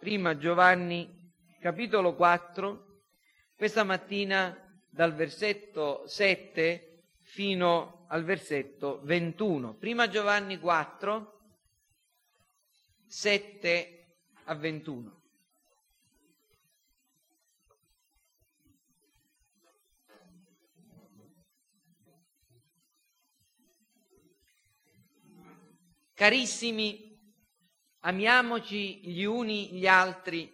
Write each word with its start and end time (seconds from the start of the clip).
prima 0.00 0.38
Giovanni 0.38 1.30
capitolo 1.60 2.14
4, 2.14 3.02
questa 3.54 3.84
mattina 3.84 4.56
dal 4.88 5.14
versetto 5.14 6.06
7 6.06 7.02
fino 7.20 8.06
al 8.08 8.24
versetto 8.24 9.00
21. 9.04 9.74
Prima 9.74 10.08
Giovanni 10.08 10.58
4, 10.58 11.40
7 13.06 14.16
a 14.44 14.54
21. 14.54 15.18
Carissimi, 26.14 27.09
amiamoci 28.00 29.00
gli 29.00 29.24
uni 29.24 29.70
gli 29.72 29.86
altri, 29.86 30.52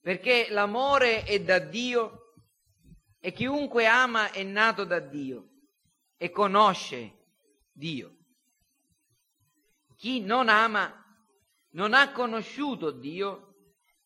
perché 0.00 0.48
l'amore 0.50 1.24
è 1.24 1.40
da 1.40 1.58
Dio 1.58 2.34
e 3.20 3.32
chiunque 3.32 3.86
ama 3.86 4.30
è 4.30 4.42
nato 4.42 4.84
da 4.84 4.98
Dio 4.98 5.48
e 6.16 6.30
conosce 6.30 7.12
Dio. 7.72 8.16
Chi 9.96 10.20
non 10.20 10.48
ama 10.48 10.92
non 11.70 11.94
ha 11.94 12.10
conosciuto 12.10 12.90
Dio 12.90 13.54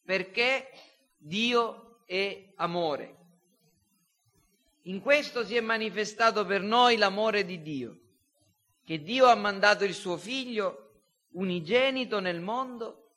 perché 0.03 0.71
Dio 1.17 2.05
è 2.05 2.53
amore. 2.57 3.15
In 4.83 5.01
questo 5.01 5.45
si 5.45 5.57
è 5.57 5.61
manifestato 5.61 6.45
per 6.45 6.61
noi 6.61 6.97
l'amore 6.97 7.45
di 7.45 7.61
Dio 7.63 8.01
che 8.85 9.03
Dio 9.03 9.27
ha 9.27 9.35
mandato 9.35 9.83
il 9.85 9.95
suo 9.95 10.17
figlio 10.17 10.86
unigenito 11.37 12.21
nel 12.21 12.41
mondo 12.41 13.13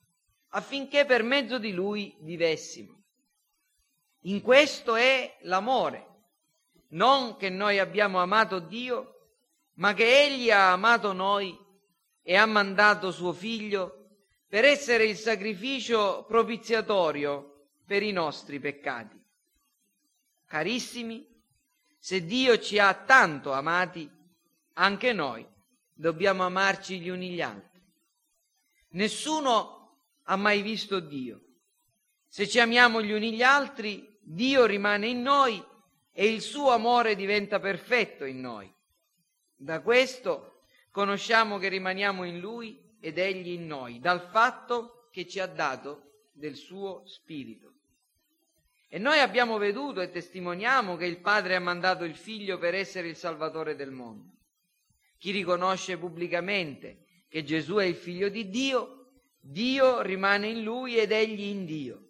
affinché 0.49 1.05
per 1.05 1.23
mezzo 1.23 1.57
di 1.57 1.71
lui 1.71 2.15
vivessimo. 2.21 3.03
In 4.23 4.41
questo 4.41 4.95
è 4.95 5.37
l'amore, 5.41 6.07
non 6.89 7.37
che 7.37 7.49
noi 7.49 7.79
abbiamo 7.79 8.19
amato 8.19 8.59
Dio, 8.59 9.15
ma 9.75 9.93
che 9.93 10.23
Egli 10.23 10.51
ha 10.51 10.71
amato 10.71 11.13
noi 11.13 11.57
e 12.21 12.35
ha 12.35 12.45
mandato 12.45 13.11
suo 13.11 13.31
figlio 13.31 13.95
per 14.47 14.65
essere 14.65 15.05
il 15.05 15.15
sacrificio 15.15 16.25
propiziatorio 16.27 17.67
per 17.85 18.03
i 18.03 18.11
nostri 18.11 18.59
peccati. 18.59 19.17
Carissimi, 20.45 21.25
se 21.97 22.25
Dio 22.25 22.59
ci 22.59 22.79
ha 22.79 22.93
tanto 22.93 23.51
amati, 23.51 24.09
anche 24.73 25.13
noi 25.13 25.45
dobbiamo 25.93 26.43
amarci 26.43 26.99
gli 26.99 27.09
uni 27.09 27.29
gli 27.29 27.41
altri. 27.41 27.68
Nessuno 28.91 29.97
ha 30.23 30.35
mai 30.35 30.61
visto 30.61 30.99
Dio. 30.99 31.41
Se 32.27 32.47
ci 32.47 32.59
amiamo 32.59 33.01
gli 33.01 33.11
uni 33.11 33.33
gli 33.33 33.41
altri, 33.41 34.17
Dio 34.21 34.65
rimane 34.65 35.07
in 35.07 35.21
noi 35.21 35.63
e 36.11 36.27
il 36.27 36.41
suo 36.41 36.71
amore 36.71 37.15
diventa 37.15 37.59
perfetto 37.59 38.25
in 38.25 38.39
noi. 38.39 38.71
Da 39.55 39.81
questo 39.81 40.63
conosciamo 40.91 41.57
che 41.57 41.69
rimaniamo 41.69 42.23
in 42.23 42.39
Lui 42.39 42.79
ed 42.99 43.17
Egli 43.17 43.49
in 43.49 43.67
noi, 43.67 43.99
dal 43.99 44.21
fatto 44.29 45.07
che 45.11 45.27
ci 45.27 45.39
ha 45.39 45.47
dato 45.47 46.27
del 46.31 46.55
suo 46.55 47.05
Spirito. 47.05 47.73
E 48.87 48.97
noi 48.97 49.19
abbiamo 49.19 49.57
veduto 49.57 50.01
e 50.01 50.09
testimoniamo 50.09 50.95
che 50.95 51.05
il 51.05 51.19
Padre 51.19 51.55
ha 51.55 51.59
mandato 51.59 52.03
il 52.03 52.15
Figlio 52.15 52.57
per 52.57 52.73
essere 52.73 53.07
il 53.07 53.15
Salvatore 53.15 53.75
del 53.75 53.91
mondo. 53.91 54.37
Chi 55.17 55.31
riconosce 55.31 55.97
pubblicamente 55.97 57.05
che 57.29 57.43
Gesù 57.43 57.75
è 57.75 57.85
il 57.85 57.95
figlio 57.95 58.27
di 58.27 58.49
Dio, 58.49 59.05
Dio 59.39 60.01
rimane 60.01 60.47
in 60.47 60.63
lui 60.63 60.97
ed 60.97 61.11
egli 61.11 61.43
in 61.43 61.65
Dio. 61.65 62.07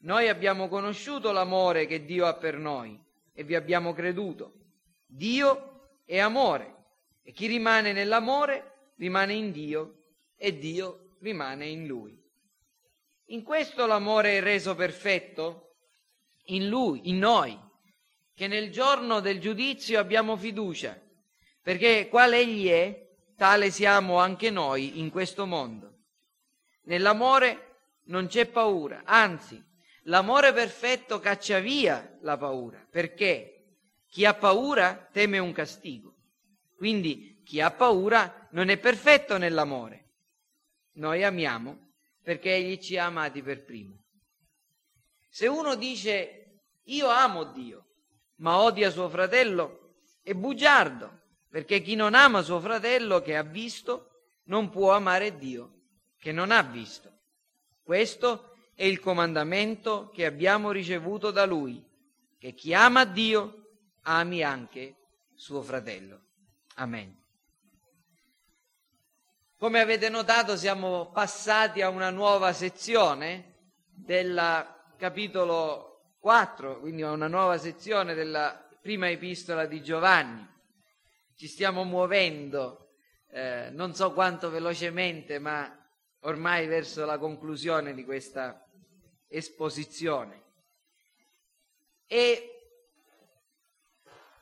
Noi 0.00 0.28
abbiamo 0.28 0.68
conosciuto 0.68 1.32
l'amore 1.32 1.86
che 1.86 2.04
Dio 2.04 2.26
ha 2.26 2.34
per 2.34 2.56
noi 2.56 2.98
e 3.34 3.44
vi 3.44 3.54
abbiamo 3.54 3.92
creduto. 3.92 4.54
Dio 5.04 5.98
è 6.04 6.18
amore 6.18 6.74
e 7.22 7.32
chi 7.32 7.46
rimane 7.46 7.92
nell'amore 7.92 8.92
rimane 8.96 9.34
in 9.34 9.50
Dio 9.50 10.04
e 10.36 10.56
Dio 10.56 11.16
rimane 11.20 11.66
in 11.66 11.86
lui. 11.86 12.18
In 13.30 13.42
questo 13.42 13.86
l'amore 13.86 14.38
è 14.38 14.40
reso 14.40 14.74
perfetto 14.74 15.74
in 16.46 16.68
lui, 16.68 17.08
in 17.08 17.18
noi, 17.18 17.58
che 18.32 18.46
nel 18.46 18.70
giorno 18.70 19.18
del 19.18 19.40
giudizio 19.40 19.98
abbiamo 19.98 20.36
fiducia 20.36 21.00
perché 21.66 22.06
qual 22.08 22.32
egli 22.32 22.68
è, 22.68 23.05
tale 23.36 23.70
siamo 23.70 24.18
anche 24.18 24.50
noi 24.50 24.98
in 24.98 25.10
questo 25.10 25.46
mondo. 25.46 25.92
Nell'amore 26.84 28.00
non 28.04 28.26
c'è 28.26 28.46
paura, 28.46 29.02
anzi, 29.04 29.62
l'amore 30.04 30.52
perfetto 30.52 31.20
caccia 31.20 31.58
via 31.58 32.18
la 32.22 32.36
paura, 32.36 32.84
perché 32.90 33.76
chi 34.08 34.24
ha 34.24 34.34
paura 34.34 35.08
teme 35.12 35.38
un 35.38 35.52
castigo. 35.52 36.14
Quindi 36.76 37.42
chi 37.44 37.60
ha 37.60 37.70
paura 37.70 38.48
non 38.52 38.68
è 38.70 38.78
perfetto 38.78 39.36
nell'amore. 39.38 40.04
Noi 40.92 41.22
amiamo 41.22 41.92
perché 42.22 42.54
egli 42.54 42.78
ci 42.78 42.96
ha 42.96 43.06
amati 43.06 43.42
per 43.42 43.64
primo. 43.64 44.04
Se 45.28 45.46
uno 45.46 45.74
dice 45.74 46.60
io 46.84 47.08
amo 47.08 47.44
Dio, 47.44 47.86
ma 48.36 48.58
odia 48.58 48.90
suo 48.90 49.08
fratello, 49.08 49.94
è 50.22 50.32
bugiardo 50.32 51.24
perché 51.48 51.80
chi 51.80 51.94
non 51.94 52.14
ama 52.14 52.42
suo 52.42 52.60
fratello 52.60 53.20
che 53.20 53.36
ha 53.36 53.42
visto 53.42 54.10
non 54.44 54.70
può 54.70 54.92
amare 54.92 55.36
Dio 55.38 55.76
che 56.26 56.32
non 56.32 56.50
ha 56.50 56.60
visto. 56.60 57.12
Questo 57.84 58.56
è 58.74 58.82
il 58.82 58.98
comandamento 58.98 60.10
che 60.12 60.26
abbiamo 60.26 60.72
ricevuto 60.72 61.30
da 61.30 61.44
Lui, 61.44 61.80
che 62.36 62.52
chi 62.52 62.74
ama 62.74 63.04
Dio 63.04 63.68
ami 64.02 64.42
anche 64.42 64.96
suo 65.36 65.62
fratello. 65.62 66.20
Amen. 66.74 67.16
Come 69.56 69.78
avete 69.78 70.08
notato 70.08 70.56
siamo 70.56 71.10
passati 71.12 71.80
a 71.80 71.90
una 71.90 72.10
nuova 72.10 72.52
sezione 72.52 73.54
del 73.86 74.66
capitolo 74.96 76.14
4, 76.18 76.80
quindi 76.80 77.02
a 77.02 77.12
una 77.12 77.28
nuova 77.28 77.56
sezione 77.56 78.14
della 78.14 78.68
prima 78.82 79.08
epistola 79.08 79.64
di 79.64 79.80
Giovanni 79.80 80.54
ci 81.36 81.48
stiamo 81.48 81.84
muovendo, 81.84 82.92
eh, 83.30 83.68
non 83.70 83.94
so 83.94 84.12
quanto 84.12 84.50
velocemente, 84.50 85.38
ma 85.38 85.70
ormai 86.20 86.66
verso 86.66 87.04
la 87.04 87.18
conclusione 87.18 87.94
di 87.94 88.04
questa 88.04 88.66
esposizione. 89.28 90.44
E 92.06 92.50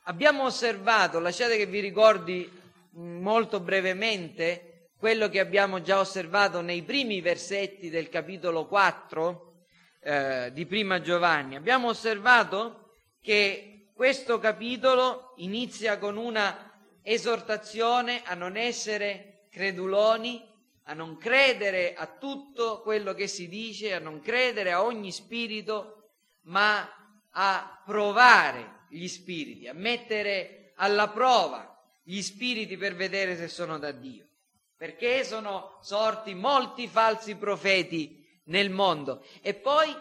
abbiamo 0.03 0.45
osservato, 0.45 1.19
lasciate 1.19 1.57
che 1.57 1.65
vi 1.65 1.81
ricordi 1.81 2.49
molto 2.91 3.59
brevemente 3.59 4.91
quello 4.97 5.27
che 5.27 5.41
abbiamo 5.41 5.81
già 5.81 5.99
osservato 5.99 6.61
nei 6.61 6.81
primi 6.83 7.19
versetti 7.19 7.89
del 7.89 8.07
capitolo 8.07 8.67
4 8.67 9.53
eh, 9.99 10.51
di 10.53 10.65
Prima 10.65 11.01
Giovanni. 11.01 11.55
Abbiamo 11.55 11.89
osservato 11.89 12.99
che 13.19 13.91
questo 13.93 14.39
capitolo 14.39 15.33
inizia 15.37 15.97
con 15.97 16.15
una 16.15 16.74
esortazione 17.05 18.23
a 18.23 18.33
non 18.33 18.57
essere 18.57 19.45
creduloni, 19.51 20.43
a 20.87 20.93
non 20.93 21.17
credere 21.17 21.93
a 21.93 22.07
tutto 22.07 22.81
quello 22.81 23.13
che 23.13 23.27
si 23.27 23.47
dice, 23.47 23.93
a 23.93 23.99
non 23.99 24.19
credere 24.19 24.71
a 24.71 24.83
ogni 24.83 25.11
spirito, 25.11 26.09
ma 26.43 26.87
a 27.29 27.81
provare 27.85 28.85
gli 28.89 29.07
spiriti, 29.07 29.67
a 29.67 29.73
mettere 29.73 30.73
alla 30.75 31.09
prova 31.09 31.71
gli 32.03 32.21
spiriti 32.21 32.75
per 32.75 32.95
vedere 32.95 33.37
se 33.37 33.47
sono 33.47 33.77
da 33.77 33.91
Dio. 33.91 34.27
Perché 34.75 35.23
sono 35.23 35.77
sorti 35.81 36.33
molti 36.33 36.87
falsi 36.87 37.35
profeti 37.35 38.23
nel 38.45 38.69
mondo. 38.69 39.23
E 39.41 39.53
poi 39.53 39.95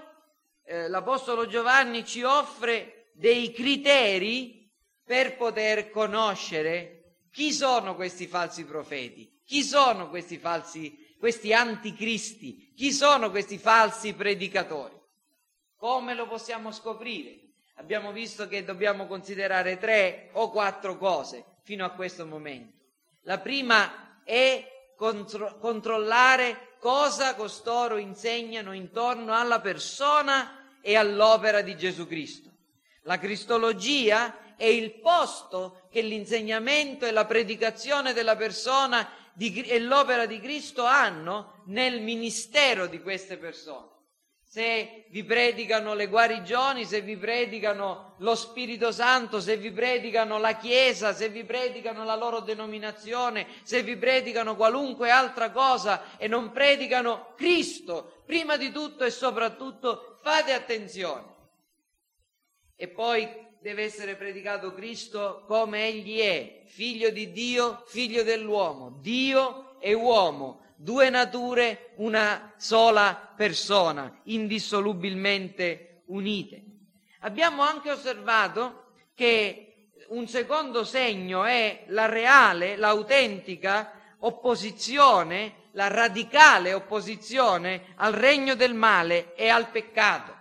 eh, 0.64 0.88
l'Apostolo 0.88 1.46
Giovanni 1.46 2.04
ci 2.04 2.22
offre 2.22 3.10
dei 3.12 3.52
criteri 3.52 4.63
per 5.04 5.36
poter 5.36 5.90
conoscere 5.90 7.16
chi 7.30 7.52
sono 7.52 7.94
questi 7.94 8.26
falsi 8.26 8.64
profeti, 8.64 9.40
chi 9.44 9.62
sono 9.62 10.08
questi 10.08 10.38
falsi, 10.38 11.14
questi 11.18 11.52
anticristi, 11.52 12.72
chi 12.74 12.92
sono 12.92 13.30
questi 13.30 13.58
falsi 13.58 14.14
predicatori. 14.14 14.94
Come 15.76 16.14
lo 16.14 16.26
possiamo 16.26 16.72
scoprire? 16.72 17.40
Abbiamo 17.76 18.12
visto 18.12 18.46
che 18.46 18.64
dobbiamo 18.64 19.06
considerare 19.06 19.78
tre 19.78 20.30
o 20.32 20.50
quattro 20.50 20.96
cose 20.96 21.44
fino 21.64 21.84
a 21.84 21.90
questo 21.90 22.24
momento. 22.24 22.72
La 23.22 23.38
prima 23.38 24.22
è 24.24 24.92
contro- 24.96 25.58
controllare 25.58 26.76
cosa 26.78 27.34
costoro 27.34 27.96
insegnano 27.96 28.72
intorno 28.72 29.34
alla 29.34 29.60
persona 29.60 30.78
e 30.80 30.96
all'opera 30.96 31.62
di 31.62 31.76
Gesù 31.76 32.06
Cristo. 32.06 32.50
La 33.02 33.18
cristologia 33.18 34.38
è 34.56 34.64
il 34.64 35.00
posto 35.00 35.82
che 35.90 36.00
l'insegnamento 36.00 37.06
e 37.06 37.10
la 37.10 37.24
predicazione 37.24 38.12
della 38.12 38.36
persona 38.36 39.08
di, 39.32 39.62
e 39.62 39.78
l'opera 39.80 40.26
di 40.26 40.40
Cristo 40.40 40.84
hanno 40.84 41.62
nel 41.66 42.00
ministero 42.00 42.86
di 42.86 43.00
queste 43.00 43.36
persone 43.36 43.92
se 44.54 45.06
vi 45.08 45.24
predicano 45.24 45.94
le 45.94 46.06
guarigioni, 46.06 46.84
se 46.84 47.00
vi 47.00 47.16
predicano 47.16 48.14
lo 48.18 48.36
Spirito 48.36 48.92
Santo, 48.92 49.40
se 49.40 49.56
vi 49.56 49.72
predicano 49.72 50.38
la 50.38 50.54
Chiesa, 50.54 51.12
se 51.12 51.28
vi 51.28 51.42
predicano 51.42 52.04
la 52.04 52.14
loro 52.14 52.38
denominazione, 52.38 53.48
se 53.64 53.82
vi 53.82 53.96
predicano 53.96 54.54
qualunque 54.54 55.10
altra 55.10 55.50
cosa 55.50 56.16
e 56.18 56.28
non 56.28 56.52
predicano 56.52 57.32
Cristo, 57.34 58.22
prima 58.24 58.56
di 58.56 58.70
tutto 58.70 59.02
e 59.02 59.10
soprattutto 59.10 60.18
fate 60.22 60.52
attenzione. 60.52 61.24
E 62.76 62.86
poi 62.86 63.28
deve 63.64 63.84
essere 63.84 64.16
predicato 64.16 64.74
Cristo 64.74 65.42
come 65.46 65.86
Egli 65.86 66.18
è, 66.18 66.64
figlio 66.66 67.08
di 67.08 67.32
Dio, 67.32 67.82
figlio 67.86 68.22
dell'uomo, 68.22 68.98
Dio 69.00 69.80
e 69.80 69.94
uomo 69.94 70.60
due 70.76 71.08
nature, 71.08 71.92
una 71.94 72.52
sola 72.58 73.32
persona, 73.34 74.20
indissolubilmente 74.24 76.02
unite. 76.08 76.62
Abbiamo 77.20 77.62
anche 77.62 77.90
osservato 77.90 78.88
che 79.14 79.92
un 80.08 80.28
secondo 80.28 80.84
segno 80.84 81.44
è 81.44 81.84
la 81.86 82.04
reale, 82.04 82.76
l'autentica 82.76 83.92
opposizione, 84.18 85.70
la 85.70 85.88
radicale 85.88 86.74
opposizione 86.74 87.94
al 87.94 88.12
regno 88.12 88.54
del 88.56 88.74
male 88.74 89.34
e 89.34 89.48
al 89.48 89.70
peccato. 89.70 90.33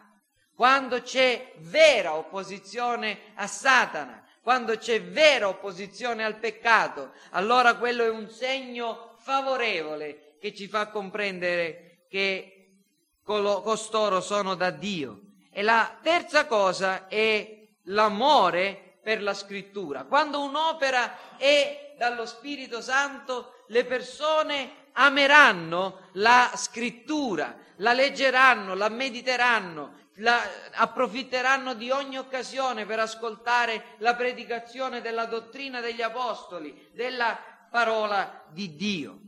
Quando 0.56 1.02
c'è 1.02 1.54
vera 1.58 2.16
opposizione 2.16 3.34
a 3.36 3.48
Satana, 3.48 4.24
quando 4.42 4.78
c'è 4.78 5.02
vera 5.02 5.48
opposizione 5.48 6.24
al 6.24 6.36
peccato, 6.36 7.14
allora 7.32 7.76
quello 7.76 8.04
è 8.04 8.10
un 8.10 8.30
segno 8.30 9.16
favorevole 9.20 10.36
che 10.40 10.54
ci 10.54 10.68
fa 10.68 10.90
comprendere 10.90 12.06
che 12.10 12.76
costoro 13.24 14.20
sono 14.22 14.56
da 14.56 14.70
Dio. 14.70 15.22
E 15.50 15.62
la 15.62 15.98
terza 16.02 16.46
cosa 16.46 17.08
è 17.08 17.68
l'amore 17.84 18.98
per 19.02 19.22
la 19.22 19.34
scrittura. 19.34 20.04
Quando 20.04 20.42
un'opera 20.42 21.38
è 21.38 21.96
dallo 21.98 22.26
Spirito 22.26 22.82
Santo, 22.82 23.64
le 23.68 23.86
persone 23.86 24.83
ameranno 24.94 26.10
la 26.14 26.52
scrittura, 26.56 27.58
la 27.78 27.94
leggeranno, 27.94 28.74
la 28.76 28.90
mediteranno, 28.90 30.02
la, 30.18 30.42
approfitteranno 30.74 31.74
di 31.74 31.90
ogni 31.90 32.18
occasione 32.18 32.86
per 32.86 33.00
ascoltare 33.00 33.96
la 33.98 34.16
predicazione 34.16 35.02
della 35.02 35.26
dottrina 35.26 35.80
degli 35.80 36.02
apostoli, 36.02 36.90
della 36.94 37.38
parola 37.70 38.46
di 38.50 38.76
Dio. 38.76 39.20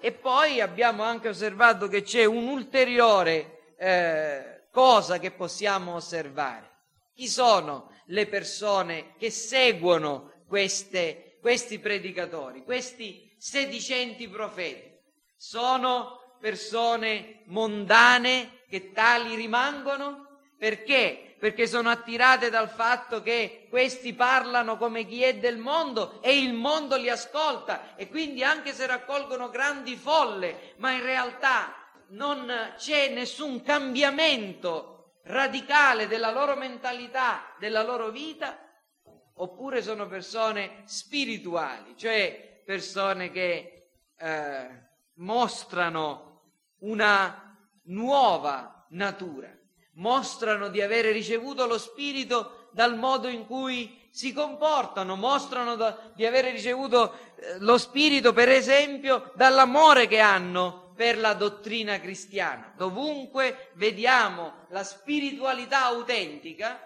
E 0.00 0.12
poi 0.12 0.60
abbiamo 0.60 1.04
anche 1.04 1.28
osservato 1.28 1.88
che 1.88 2.02
c'è 2.02 2.24
un'ulteriore 2.24 3.74
eh, 3.78 4.66
cosa 4.70 5.18
che 5.18 5.30
possiamo 5.30 5.94
osservare. 5.94 6.70
Chi 7.14 7.28
sono 7.28 7.90
le 8.06 8.26
persone 8.26 9.14
che 9.16 9.30
seguono 9.30 10.42
queste, 10.48 11.38
questi 11.40 11.78
predicatori, 11.78 12.64
questi 12.64 13.31
sedicenti 13.42 14.28
profeti? 14.28 14.88
Sono 15.36 16.36
persone 16.38 17.42
mondane 17.46 18.60
che 18.68 18.92
tali 18.92 19.34
rimangono? 19.34 20.28
Perché? 20.56 21.34
perché 21.42 21.66
sono 21.66 21.90
attirate 21.90 22.50
dal 22.50 22.68
fatto 22.68 23.20
che 23.20 23.66
questi 23.68 24.14
parlano 24.14 24.76
come 24.76 25.04
chi 25.04 25.24
è 25.24 25.38
del 25.38 25.58
mondo 25.58 26.22
e 26.22 26.38
il 26.38 26.52
mondo 26.52 26.96
li 26.96 27.08
ascolta 27.08 27.96
e 27.96 28.08
quindi 28.08 28.44
anche 28.44 28.72
se 28.72 28.86
raccolgono 28.86 29.50
grandi 29.50 29.96
folle, 29.96 30.74
ma 30.76 30.92
in 30.92 31.02
realtà 31.02 31.74
non 32.10 32.48
c'è 32.76 33.08
nessun 33.08 33.60
cambiamento 33.60 35.14
radicale 35.24 36.06
della 36.06 36.30
loro 36.30 36.54
mentalità, 36.54 37.56
della 37.58 37.82
loro 37.82 38.10
vita, 38.10 38.56
oppure 39.34 39.82
sono 39.82 40.06
persone 40.06 40.82
spirituali, 40.84 41.96
cioè 41.96 42.51
persone 42.64 43.30
che 43.30 43.88
eh, 44.16 44.68
mostrano 45.14 46.40
una 46.78 47.56
nuova 47.84 48.86
natura 48.90 49.50
mostrano 49.94 50.68
di 50.68 50.80
avere 50.80 51.10
ricevuto 51.10 51.66
lo 51.66 51.78
Spirito 51.78 52.68
dal 52.72 52.96
modo 52.96 53.28
in 53.28 53.46
cui 53.46 54.00
si 54.10 54.32
comportano, 54.32 55.16
mostrano 55.16 55.74
da, 55.74 55.98
di 56.14 56.24
avere 56.24 56.50
ricevuto 56.50 57.14
eh, 57.36 57.58
lo 57.58 57.76
Spirito, 57.78 58.32
per 58.32 58.48
esempio, 58.48 59.32
dall'amore 59.34 60.06
che 60.06 60.20
hanno 60.20 60.92
per 60.94 61.18
la 61.18 61.34
dottrina 61.34 61.98
cristiana. 62.00 62.72
Dovunque 62.76 63.70
vediamo 63.74 64.66
la 64.68 64.84
spiritualità 64.84 65.84
autentica, 65.86 66.80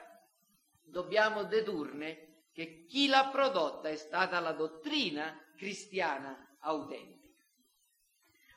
dobbiamo 0.82 1.44
dedurne 1.44 2.24
che 2.52 2.86
chi 2.88 3.08
l'ha 3.08 3.28
prodotta 3.30 3.88
è 3.88 3.96
stata 3.96 4.40
la 4.40 4.52
dottrina 4.52 5.36
cristiana 5.56 6.56
autentica. 6.60 7.34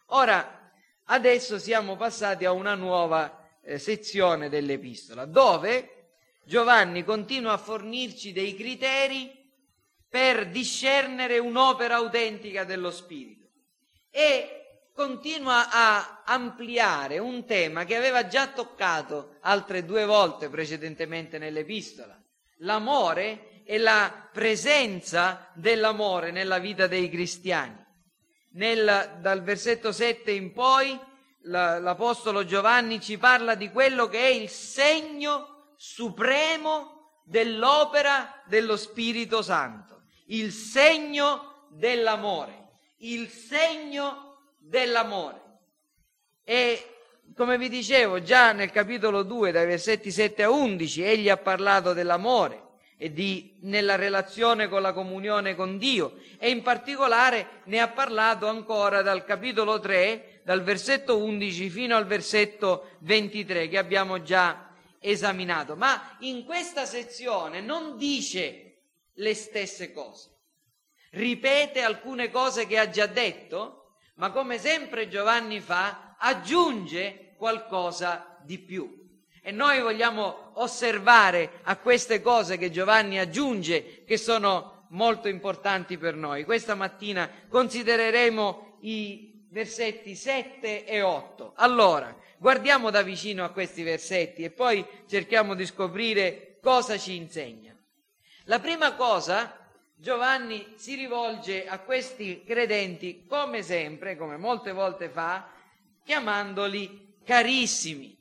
Ora, 0.07 0.71
adesso 1.05 1.57
siamo 1.57 1.95
passati 1.95 2.45
a 2.45 2.51
una 2.51 2.75
nuova 2.75 3.47
eh, 3.61 3.77
sezione 3.77 4.49
dell'epistola, 4.49 5.25
dove 5.25 6.11
Giovanni 6.43 7.03
continua 7.03 7.53
a 7.53 7.57
fornirci 7.57 8.31
dei 8.31 8.55
criteri 8.55 9.37
per 10.07 10.49
discernere 10.49 11.37
un'opera 11.37 11.95
autentica 11.95 12.63
dello 12.63 12.89
Spirito 12.89 13.47
e 14.09 14.59
continua 14.93 15.69
a 15.71 16.23
ampliare 16.25 17.19
un 17.19 17.45
tema 17.45 17.85
che 17.85 17.95
aveva 17.95 18.27
già 18.27 18.47
toccato 18.47 19.37
altre 19.41 19.85
due 19.85 20.05
volte 20.05 20.49
precedentemente 20.49 21.37
nell'epistola, 21.37 22.19
l'amore 22.57 23.48
e 23.69 23.77
la 23.77 24.27
presenza 24.33 25.47
dell'amore 25.53 26.31
nella 26.31 26.57
vita 26.57 26.87
dei 26.87 27.07
cristiani. 27.07 27.77
Nel, 28.53 29.19
dal 29.21 29.43
versetto 29.43 29.91
7 29.91 30.31
in 30.31 30.53
poi 30.53 30.99
l'Apostolo 31.41 32.45
Giovanni 32.45 32.99
ci 32.99 33.19
parla 33.19 33.53
di 33.53 33.69
quello 33.69 34.07
che 34.07 34.21
è 34.21 34.29
il 34.29 34.49
segno 34.49 35.73
supremo 35.77 37.19
dell'opera 37.23 38.41
dello 38.47 38.75
Spirito 38.75 39.43
Santo, 39.43 40.01
il 40.29 40.51
segno 40.51 41.67
dell'amore, 41.69 42.69
il 43.01 43.29
segno 43.29 44.55
dell'amore. 44.57 45.41
E 46.43 46.95
come 47.35 47.59
vi 47.59 47.69
dicevo 47.69 48.19
già 48.23 48.51
nel 48.51 48.71
capitolo 48.71 49.21
2, 49.21 49.51
dai 49.51 49.67
versetti 49.67 50.09
7 50.09 50.41
a 50.41 50.49
11, 50.49 51.03
egli 51.03 51.29
ha 51.29 51.37
parlato 51.37 51.93
dell'amore 51.93 52.63
e 53.01 53.13
di, 53.13 53.55
nella 53.61 53.95
relazione 53.95 54.67
con 54.67 54.81
la 54.81 54.91
comunione 54.91 55.55
con 55.55 55.77
Dio 55.77 56.17
e 56.37 56.49
in 56.49 56.61
particolare 56.61 57.61
ne 57.63 57.79
ha 57.79 57.87
parlato 57.87 58.45
ancora 58.47 59.01
dal 59.01 59.23
capitolo 59.23 59.79
3, 59.79 60.41
dal 60.43 60.63
versetto 60.63 61.17
11 61.17 61.69
fino 61.69 61.95
al 61.95 62.05
versetto 62.05 62.97
23 62.99 63.69
che 63.69 63.77
abbiamo 63.77 64.21
già 64.21 64.73
esaminato. 64.99 65.77
Ma 65.77 66.17
in 66.19 66.43
questa 66.43 66.85
sezione 66.85 67.61
non 67.61 67.95
dice 67.95 68.81
le 69.13 69.33
stesse 69.33 69.93
cose, 69.93 70.31
ripete 71.11 71.81
alcune 71.81 72.29
cose 72.29 72.67
che 72.67 72.77
ha 72.77 72.89
già 72.89 73.05
detto, 73.05 73.93
ma 74.15 74.31
come 74.31 74.59
sempre 74.59 75.07
Giovanni 75.07 75.61
fa, 75.61 76.17
aggiunge 76.19 77.33
qualcosa 77.37 78.37
di 78.43 78.59
più. 78.59 78.98
E 79.41 79.51
noi 79.51 79.81
vogliamo 79.81 80.51
osservare 80.55 81.59
a 81.63 81.77
queste 81.77 82.21
cose 82.21 82.57
che 82.57 82.71
Giovanni 82.71 83.19
aggiunge, 83.19 84.03
che 84.05 84.17
sono 84.17 84.85
molto 84.89 85.27
importanti 85.27 85.97
per 85.97 86.15
noi. 86.15 86.43
Questa 86.43 86.75
mattina 86.75 87.29
considereremo 87.47 88.77
i 88.81 89.45
versetti 89.49 90.15
7 90.15 90.85
e 90.85 91.01
8. 91.01 91.53
Allora, 91.55 92.15
guardiamo 92.37 92.89
da 92.89 93.01
vicino 93.01 93.43
a 93.43 93.49
questi 93.49 93.83
versetti 93.83 94.43
e 94.43 94.51
poi 94.51 94.85
cerchiamo 95.07 95.55
di 95.55 95.65
scoprire 95.65 96.57
cosa 96.61 96.97
ci 96.97 97.15
insegna. 97.15 97.75
La 98.45 98.59
prima 98.59 98.93
cosa, 98.95 99.55
Giovanni 99.95 100.73
si 100.75 100.95
rivolge 100.95 101.67
a 101.67 101.79
questi 101.79 102.43
credenti 102.43 103.25
come 103.27 103.63
sempre, 103.63 104.17
come 104.17 104.37
molte 104.37 104.71
volte 104.71 105.09
fa, 105.09 105.51
chiamandoli 106.03 107.17
carissimi 107.23 108.18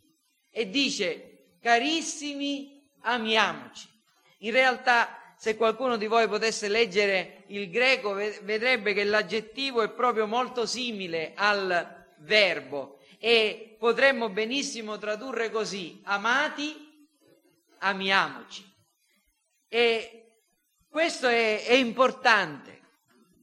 e 0.58 0.70
dice 0.70 1.54
carissimi 1.60 2.84
amiamoci. 3.02 3.88
In 4.38 4.50
realtà 4.50 5.34
se 5.36 5.54
qualcuno 5.54 5.96
di 5.96 6.08
voi 6.08 6.26
potesse 6.26 6.66
leggere 6.66 7.44
il 7.48 7.70
greco 7.70 8.12
vedrebbe 8.12 8.92
che 8.92 9.04
l'aggettivo 9.04 9.82
è 9.82 9.90
proprio 9.90 10.26
molto 10.26 10.66
simile 10.66 11.32
al 11.36 12.06
verbo 12.18 12.98
e 13.20 13.76
potremmo 13.78 14.30
benissimo 14.30 14.98
tradurre 14.98 15.48
così 15.52 16.00
amati 16.02 17.06
amiamoci. 17.78 18.64
E 19.68 20.32
questo 20.90 21.28
è, 21.28 21.66
è 21.66 21.74
importante 21.74 22.80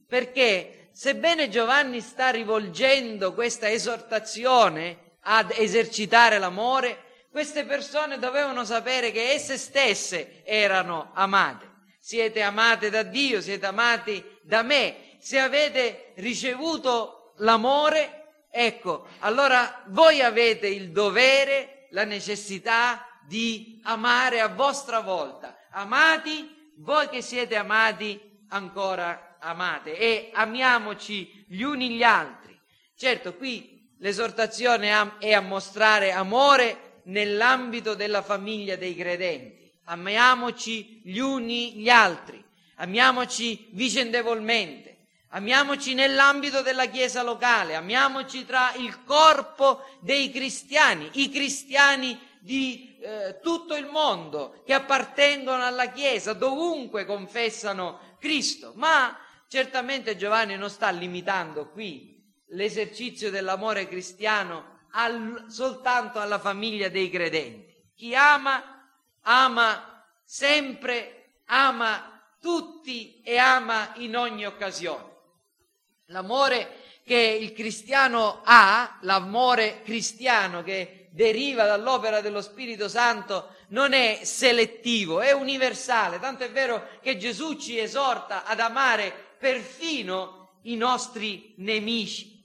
perché 0.06 0.90
sebbene 0.92 1.48
Giovanni 1.48 2.02
sta 2.02 2.28
rivolgendo 2.28 3.32
questa 3.32 3.70
esortazione 3.70 5.16
ad 5.28 5.52
esercitare 5.56 6.38
l'amore, 6.38 7.05
queste 7.36 7.66
persone 7.66 8.18
dovevano 8.18 8.64
sapere 8.64 9.10
che 9.10 9.32
esse 9.32 9.58
stesse 9.58 10.42
erano 10.42 11.10
amate. 11.12 11.70
Siete 12.00 12.40
amate 12.40 12.88
da 12.88 13.02
Dio, 13.02 13.42
siete 13.42 13.66
amati 13.66 14.24
da 14.42 14.62
me. 14.62 15.18
Se 15.18 15.38
avete 15.38 16.14
ricevuto 16.16 17.34
l'amore, 17.40 18.46
ecco, 18.50 19.08
allora 19.18 19.82
voi 19.88 20.22
avete 20.22 20.66
il 20.66 20.92
dovere, 20.92 21.88
la 21.90 22.04
necessità 22.04 23.06
di 23.28 23.82
amare 23.84 24.40
a 24.40 24.48
vostra 24.48 25.00
volta. 25.00 25.58
Amati, 25.72 26.72
voi 26.78 27.06
che 27.10 27.20
siete 27.20 27.54
amati 27.54 28.18
ancora 28.48 29.36
amate 29.40 29.94
e 29.94 30.30
amiamoci 30.32 31.44
gli 31.46 31.60
uni 31.60 31.90
gli 31.90 32.02
altri. 32.02 32.58
Certo, 32.96 33.34
qui 33.34 33.94
l'esortazione 33.98 35.18
è 35.18 35.34
a 35.34 35.40
mostrare 35.42 36.12
amore 36.12 36.85
nell'ambito 37.06 37.94
della 37.94 38.22
famiglia 38.22 38.76
dei 38.76 38.94
credenti. 38.94 39.70
Amiamoci 39.84 41.00
gli 41.04 41.18
uni 41.18 41.74
gli 41.74 41.88
altri, 41.88 42.42
amiamoci 42.76 43.68
vicendevolmente, 43.70 44.96
amiamoci 45.28 45.94
nell'ambito 45.94 46.62
della 46.62 46.86
Chiesa 46.86 47.22
locale, 47.22 47.76
amiamoci 47.76 48.44
tra 48.44 48.72
il 48.74 49.04
corpo 49.04 49.84
dei 50.00 50.30
cristiani, 50.30 51.08
i 51.12 51.30
cristiani 51.30 52.18
di 52.40 52.96
eh, 53.00 53.38
tutto 53.40 53.76
il 53.76 53.86
mondo 53.86 54.62
che 54.64 54.74
appartengono 54.74 55.64
alla 55.64 55.90
Chiesa, 55.90 56.32
dovunque 56.32 57.04
confessano 57.04 58.16
Cristo. 58.18 58.72
Ma 58.74 59.16
certamente 59.48 60.16
Giovanni 60.16 60.56
non 60.56 60.70
sta 60.70 60.90
limitando 60.90 61.68
qui 61.68 62.20
l'esercizio 62.48 63.30
dell'amore 63.30 63.86
cristiano 63.86 64.74
al, 64.96 65.44
soltanto 65.48 66.18
alla 66.18 66.38
famiglia 66.38 66.88
dei 66.88 67.10
credenti. 67.10 67.74
Chi 67.94 68.14
ama, 68.14 68.90
ama 69.22 70.04
sempre, 70.24 71.40
ama 71.46 72.22
tutti 72.40 73.20
e 73.22 73.36
ama 73.36 73.92
in 73.96 74.16
ogni 74.16 74.46
occasione. 74.46 75.14
L'amore 76.06 76.84
che 77.04 77.16
il 77.16 77.52
cristiano 77.52 78.40
ha, 78.44 78.98
l'amore 79.02 79.82
cristiano 79.82 80.62
che 80.62 81.08
deriva 81.12 81.64
dall'opera 81.64 82.20
dello 82.20 82.42
Spirito 82.42 82.88
Santo 82.88 83.54
non 83.68 83.92
è 83.92 84.20
selettivo, 84.22 85.20
è 85.20 85.32
universale, 85.32 86.18
tanto 86.18 86.44
è 86.44 86.50
vero 86.50 86.88
che 87.00 87.16
Gesù 87.16 87.56
ci 87.56 87.78
esorta 87.78 88.44
ad 88.44 88.60
amare 88.60 89.34
perfino 89.38 90.58
i 90.62 90.76
nostri 90.76 91.54
nemici. 91.58 92.35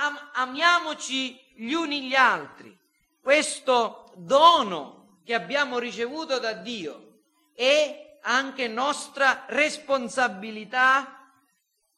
Am- 0.00 0.30
amiamoci 0.34 1.36
gli 1.56 1.72
uni 1.72 2.02
gli 2.02 2.14
altri. 2.14 2.76
Questo 3.20 4.12
dono 4.14 5.18
che 5.24 5.34
abbiamo 5.34 5.78
ricevuto 5.78 6.38
da 6.38 6.52
Dio 6.52 7.22
è 7.52 8.18
anche 8.22 8.68
nostra 8.68 9.44
responsabilità 9.48 11.32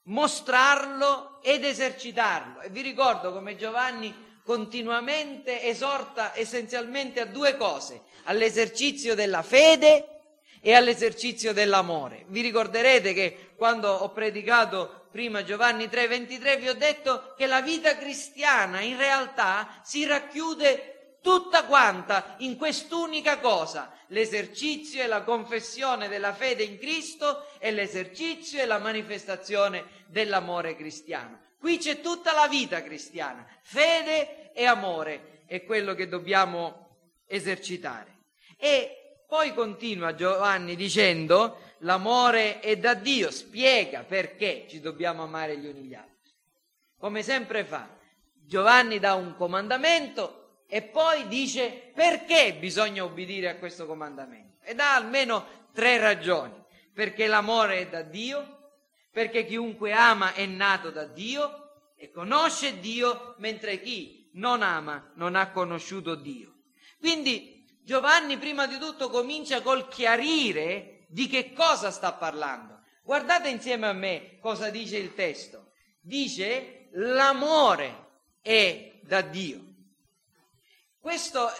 mostrarlo 0.04 1.42
ed 1.42 1.62
esercitarlo. 1.62 2.62
E 2.62 2.70
vi 2.70 2.80
ricordo 2.80 3.32
come 3.32 3.56
Giovanni 3.56 4.38
continuamente 4.44 5.62
esorta 5.62 6.32
essenzialmente 6.34 7.20
a 7.20 7.26
due 7.26 7.58
cose, 7.58 8.04
all'esercizio 8.24 9.14
della 9.14 9.42
fede 9.42 10.20
e 10.62 10.72
all'esercizio 10.72 11.52
dell'amore. 11.52 12.24
Vi 12.28 12.40
ricorderete 12.40 13.12
che 13.12 13.52
quando 13.56 13.90
ho 13.90 14.10
predicato 14.10 14.99
prima 15.10 15.42
Giovanni 15.42 15.86
3:23 15.86 16.58
vi 16.58 16.68
ho 16.68 16.74
detto 16.74 17.34
che 17.36 17.46
la 17.46 17.60
vita 17.60 17.96
cristiana 17.96 18.80
in 18.80 18.96
realtà 18.96 19.80
si 19.82 20.06
racchiude 20.06 21.18
tutta 21.20 21.64
quanta 21.64 22.36
in 22.38 22.56
quest'unica 22.56 23.38
cosa, 23.38 23.92
l'esercizio 24.08 25.02
e 25.02 25.06
la 25.06 25.22
confessione 25.22 26.08
della 26.08 26.32
fede 26.32 26.62
in 26.62 26.78
Cristo 26.78 27.46
e 27.58 27.70
l'esercizio 27.70 28.60
e 28.60 28.66
la 28.66 28.78
manifestazione 28.78 29.84
dell'amore 30.06 30.76
cristiano. 30.76 31.40
Qui 31.58 31.76
c'è 31.76 32.00
tutta 32.00 32.32
la 32.32 32.48
vita 32.48 32.82
cristiana, 32.82 33.46
fede 33.62 34.50
e 34.52 34.64
amore 34.64 35.42
è 35.46 35.62
quello 35.64 35.94
che 35.94 36.08
dobbiamo 36.08 36.96
esercitare. 37.26 38.18
E 38.56 39.24
poi 39.28 39.52
continua 39.54 40.14
Giovanni 40.14 40.74
dicendo 40.74 41.69
l'amore 41.80 42.60
è 42.60 42.76
da 42.76 42.94
Dio, 42.94 43.30
spiega 43.30 44.02
perché 44.04 44.66
ci 44.68 44.80
dobbiamo 44.80 45.22
amare 45.22 45.58
gli 45.58 45.66
uni 45.66 45.82
gli 45.82 45.94
altri. 45.94 46.30
Come 46.98 47.22
sempre 47.22 47.64
fa, 47.64 47.88
Giovanni 48.32 48.98
dà 48.98 49.14
un 49.14 49.34
comandamento 49.36 50.62
e 50.66 50.82
poi 50.82 51.26
dice 51.28 51.90
perché 51.94 52.54
bisogna 52.54 53.04
obbedire 53.04 53.48
a 53.48 53.56
questo 53.56 53.86
comandamento. 53.86 54.58
E 54.62 54.74
dà 54.74 54.94
almeno 54.94 55.68
tre 55.72 55.98
ragioni. 55.98 56.58
Perché 56.92 57.26
l'amore 57.26 57.78
è 57.78 57.88
da 57.88 58.02
Dio, 58.02 58.72
perché 59.10 59.46
chiunque 59.46 59.92
ama 59.92 60.34
è 60.34 60.44
nato 60.46 60.90
da 60.90 61.04
Dio 61.04 61.92
e 61.96 62.10
conosce 62.10 62.78
Dio, 62.80 63.34
mentre 63.38 63.80
chi 63.80 64.28
non 64.34 64.62
ama 64.62 65.10
non 65.14 65.34
ha 65.34 65.50
conosciuto 65.50 66.14
Dio. 66.14 66.54
Quindi 66.98 67.64
Giovanni 67.82 68.36
prima 68.36 68.66
di 68.66 68.78
tutto 68.78 69.08
comincia 69.08 69.62
col 69.62 69.88
chiarire 69.88 70.99
di 71.10 71.26
che 71.26 71.52
cosa 71.52 71.90
sta 71.90 72.12
parlando. 72.12 72.82
Guardate 73.02 73.48
insieme 73.48 73.88
a 73.88 73.92
me 73.92 74.38
cosa 74.40 74.70
dice 74.70 74.96
il 74.96 75.14
testo. 75.14 75.72
Dice 76.00 76.88
l'amore 76.92 78.08
è 78.40 79.00
da 79.02 79.20
Dio. 79.20 79.60
Questo, 80.98 81.50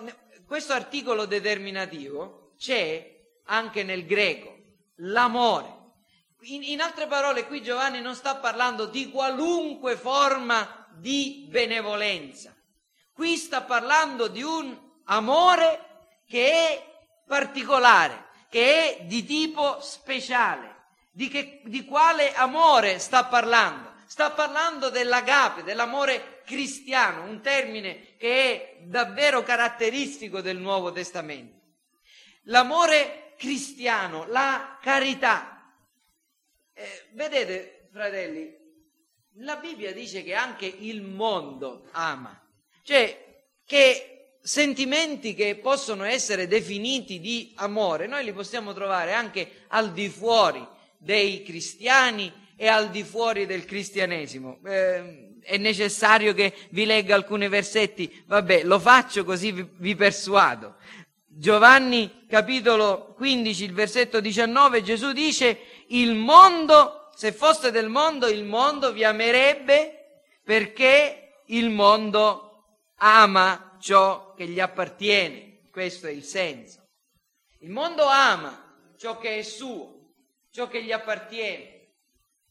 questo 0.46 0.72
articolo 0.72 1.24
determinativo 1.24 2.52
c'è 2.56 3.18
anche 3.44 3.82
nel 3.82 4.06
greco, 4.06 4.56
l'amore. 4.96 5.78
In, 6.42 6.62
in 6.62 6.80
altre 6.80 7.06
parole, 7.06 7.46
qui 7.46 7.62
Giovanni 7.62 8.00
non 8.00 8.14
sta 8.14 8.36
parlando 8.36 8.86
di 8.86 9.10
qualunque 9.10 9.96
forma 9.96 10.86
di 10.92 11.46
benevolenza. 11.48 12.54
Qui 13.12 13.36
sta 13.36 13.62
parlando 13.62 14.28
di 14.28 14.42
un 14.42 14.78
amore 15.04 15.88
che 16.26 16.50
è 16.50 16.90
particolare, 17.26 18.28
che 18.50 18.98
è 18.98 19.04
di 19.04 19.24
tipo 19.24 19.80
speciale. 19.80 20.78
Di, 21.12 21.28
che, 21.28 21.62
di 21.64 21.84
quale 21.84 22.34
amore 22.34 22.98
sta 22.98 23.24
parlando? 23.24 23.94
Sta 24.06 24.30
parlando 24.30 24.90
dell'agape, 24.90 25.62
dell'amore 25.62 26.42
cristiano, 26.44 27.22
un 27.22 27.40
termine 27.40 28.16
che 28.16 28.28
è 28.28 28.76
davvero 28.82 29.42
caratteristico 29.42 30.40
del 30.40 30.58
Nuovo 30.58 30.90
Testamento. 30.90 31.58
L'amore 32.44 33.34
cristiano, 33.38 34.26
la 34.26 34.78
carità, 34.82 35.72
eh, 36.74 37.06
vedete, 37.12 37.88
fratelli, 37.92 38.52
la 39.34 39.56
Bibbia 39.56 39.92
dice 39.92 40.24
che 40.24 40.34
anche 40.34 40.66
il 40.66 41.02
mondo 41.02 41.88
ama, 41.92 42.36
cioè 42.82 43.44
che 43.64 44.09
sentimenti 44.42 45.34
che 45.34 45.56
possono 45.56 46.04
essere 46.04 46.46
definiti 46.46 47.20
di 47.20 47.52
amore, 47.56 48.06
noi 48.06 48.24
li 48.24 48.32
possiamo 48.32 48.72
trovare 48.72 49.12
anche 49.12 49.64
al 49.68 49.92
di 49.92 50.08
fuori 50.08 50.66
dei 50.96 51.42
cristiani 51.42 52.32
e 52.56 52.68
al 52.68 52.90
di 52.90 53.02
fuori 53.04 53.46
del 53.46 53.64
cristianesimo. 53.64 54.58
Eh, 54.64 55.28
è 55.40 55.56
necessario 55.56 56.34
che 56.34 56.54
vi 56.70 56.84
legga 56.84 57.14
alcuni 57.14 57.48
versetti, 57.48 58.22
vabbè, 58.26 58.64
lo 58.64 58.78
faccio 58.78 59.24
così 59.24 59.52
vi, 59.52 59.66
vi 59.76 59.94
persuado. 59.94 60.76
Giovanni 61.26 62.26
capitolo 62.28 63.14
15, 63.16 63.64
il 63.64 63.72
versetto 63.72 64.20
19, 64.20 64.82
Gesù 64.82 65.12
dice 65.12 65.58
il 65.88 66.14
mondo, 66.14 67.08
se 67.14 67.32
foste 67.32 67.70
del 67.70 67.88
mondo, 67.88 68.28
il 68.28 68.44
mondo 68.44 68.92
vi 68.92 69.04
amerebbe 69.04 70.22
perché 70.44 71.42
il 71.46 71.70
mondo 71.70 72.64
ama 72.96 73.69
ciò 73.80 74.34
che 74.34 74.46
gli 74.46 74.60
appartiene. 74.60 75.62
Questo 75.70 76.06
è 76.06 76.10
il 76.10 76.24
senso. 76.24 76.86
Il 77.60 77.70
mondo 77.70 78.04
ama 78.04 78.92
ciò 78.96 79.18
che 79.18 79.38
è 79.38 79.42
suo, 79.42 80.12
ciò 80.50 80.68
che 80.68 80.82
gli 80.82 80.92
appartiene. 80.92 81.78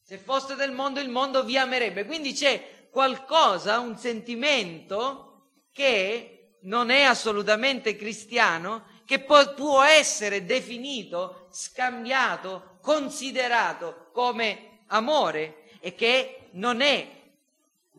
Se 0.04 0.18
foste 0.18 0.56
del 0.56 0.72
mondo, 0.72 1.00
il 1.00 1.10
mondo 1.10 1.44
vi 1.44 1.58
amerebbe. 1.58 2.06
Quindi 2.06 2.34
c'è 2.34 2.88
qualcosa, 2.90 3.80
un 3.80 3.98
sentimento 3.98 5.52
che 5.72 6.56
non 6.62 6.90
è 6.90 7.04
assolutamente 7.04 7.96
cristiano, 7.96 8.86
che 9.06 9.20
può, 9.20 9.54
può 9.54 9.84
essere 9.84 10.46
definito, 10.46 11.48
scambiato 11.52 12.78
considerato 12.82 14.10
come 14.12 14.82
amore 14.88 15.64
e 15.80 15.96
che 15.96 16.50
non 16.52 16.82
è 16.82 17.08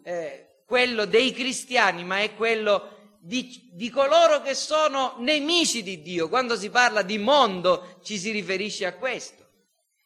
eh, 0.03 0.63
quello 0.67 1.05
dei 1.05 1.33
cristiani, 1.33 2.05
ma 2.05 2.21
è 2.21 2.35
quello 2.35 3.00
di, 3.23 3.69
di, 3.73 3.91
coloro 3.91 4.41
che 4.41 4.55
sono 4.55 5.17
nemici 5.19 5.83
di 5.83 6.01
Dio. 6.01 6.29
Quando 6.29 6.57
si 6.57 6.71
parla 6.71 7.03
di 7.03 7.19
mondo 7.19 7.99
ci 8.03 8.19
si 8.19 8.31
riferisce 8.31 8.87
a 8.87 8.95
questo. 8.95 9.47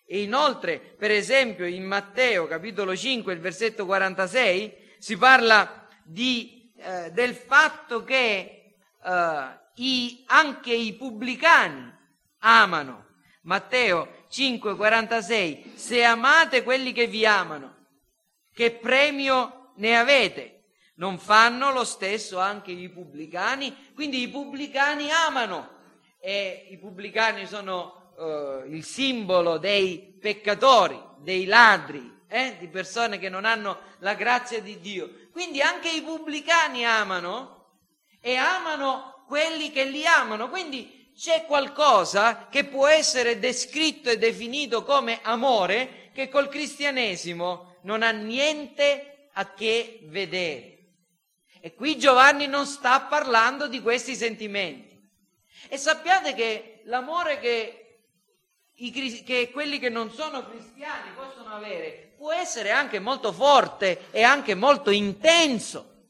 E 0.07 0.23
inoltre, 0.23 0.79
per 0.79 1.11
esempio, 1.11 1.65
in 1.65 1.85
Matteo 1.85 2.47
capitolo 2.47 2.97
5, 2.97 3.33
il 3.33 3.41
versetto 3.41 3.87
46, 3.87 4.97
si 4.99 5.17
parla 5.17 5.87
di, 6.03 6.73
eh, 6.77 7.11
del 7.13 7.35
fatto 7.35 8.05
che 8.05 8.77
eh, 9.03 9.61
i, 9.77 10.25
anche 10.27 10.75
i 10.75 10.95
pubblicani 10.95 11.93
amano. 12.41 13.03
Matteo 13.43 14.25
5, 14.29 14.75
46, 14.75 15.73
se 15.77 16.03
amate 16.03 16.63
quelli 16.63 16.93
che 16.93 17.07
vi 17.07 17.27
amano, 17.27 17.87
che 18.53 18.73
premio 18.73 19.73
ne 19.77 19.99
avete? 19.99 20.64
Non 20.97 21.19
fanno 21.19 21.73
lo 21.73 21.85
stesso 21.85 22.39
anche 22.39 22.71
i 22.71 22.89
pubblicani? 22.89 23.93
Quindi 23.95 24.23
i 24.23 24.29
pubblicani 24.29 25.11
amano 25.11 25.71
e 26.21 26.69
i 26.71 26.79
pubblicani 26.79 27.47
sono 27.47 28.13
uh, 28.17 28.73
il 28.73 28.85
simbolo 28.85 29.59
dei 29.59 30.17
peccatori, 30.21 31.01
dei 31.19 31.47
ladri, 31.47 32.23
eh? 32.29 32.57
di 32.59 32.69
persone 32.69 33.19
che 33.19 33.29
non 33.29 33.45
hanno 33.45 33.79
la 33.99 34.15
grazia 34.15 34.61
di 34.61 34.79
Dio. 34.81 35.29
Quindi 35.33 35.61
anche 35.61 35.89
i 35.89 36.03
pubblicani 36.03 36.87
amano 36.87 37.73
e 38.21 38.37
amano 38.37 39.25
quelli 39.27 39.73
che 39.73 39.85
li 39.85 40.07
amano. 40.07 40.49
Quindi 40.49 41.13
c'è 41.17 41.45
qualcosa 41.45 42.47
che 42.49 42.65
può 42.65 42.87
essere 42.87 43.39
descritto 43.39 44.11
e 44.11 44.19
definito 44.19 44.85
come 44.85 45.21
amore 45.23 46.11
che 46.13 46.29
col 46.29 46.49
cristianesimo 46.49 47.79
non 47.83 48.03
ha 48.03 48.11
niente 48.11 49.29
a 49.33 49.53
che 49.53 50.01
vedere. 50.05 50.74
E 51.65 51.73
qui 51.73 51.97
Giovanni 51.97 52.47
non 52.47 52.67
sta 52.67 53.01
parlando 53.01 53.69
di 53.69 53.81
questi 53.81 54.15
sentimenti. 54.15 55.01
E 55.71 55.79
sappiate 55.79 56.35
che 56.35 56.83
l'amore 56.85 57.39
che 57.39 58.01
i, 58.75 59.23
che 59.25 59.51
quelli 59.51 59.79
che 59.79 59.89
non 59.89 60.13
sono 60.13 60.47
cristiani 60.47 61.13
possono 61.17 61.55
avere 61.55 62.13
può 62.19 62.33
essere 62.33 62.71
anche 62.71 62.99
molto 62.99 63.33
forte 63.33 64.09
e 64.11 64.23
anche 64.23 64.55
molto 64.55 64.91
intenso. 64.91 66.09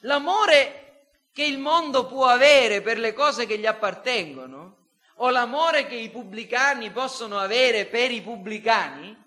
L'amore 0.00 1.10
che 1.32 1.44
il 1.44 1.58
mondo 1.58 2.06
può 2.06 2.24
avere 2.24 2.80
per 2.80 2.98
le 2.98 3.12
cose 3.12 3.44
che 3.44 3.58
gli 3.58 3.66
appartengono, 3.66 4.86
o 5.16 5.28
l'amore 5.28 5.86
che 5.86 5.96
i 5.96 6.08
pubblicani 6.08 6.90
possono 6.90 7.38
avere 7.38 7.84
per 7.84 8.10
i 8.10 8.22
pubblicani, 8.22 9.24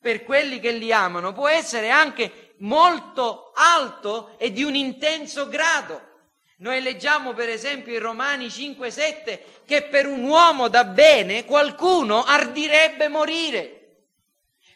per 0.00 0.24
quelli 0.24 0.60
che 0.60 0.72
li 0.72 0.90
amano, 0.92 1.34
può 1.34 1.46
essere 1.46 1.90
anche 1.90 2.41
molto 2.62 3.52
alto 3.54 4.36
e 4.38 4.52
di 4.52 4.62
un 4.62 4.74
intenso 4.74 5.48
grado. 5.48 6.10
Noi 6.58 6.80
leggiamo 6.80 7.32
per 7.32 7.48
esempio 7.48 7.94
in 7.94 8.00
Romani 8.00 8.46
5-7 8.46 9.40
che 9.64 9.82
per 9.82 10.06
un 10.06 10.22
uomo 10.24 10.68
da 10.68 10.84
bene 10.84 11.44
qualcuno 11.44 12.24
ardirebbe 12.24 13.08
morire. 13.08 13.78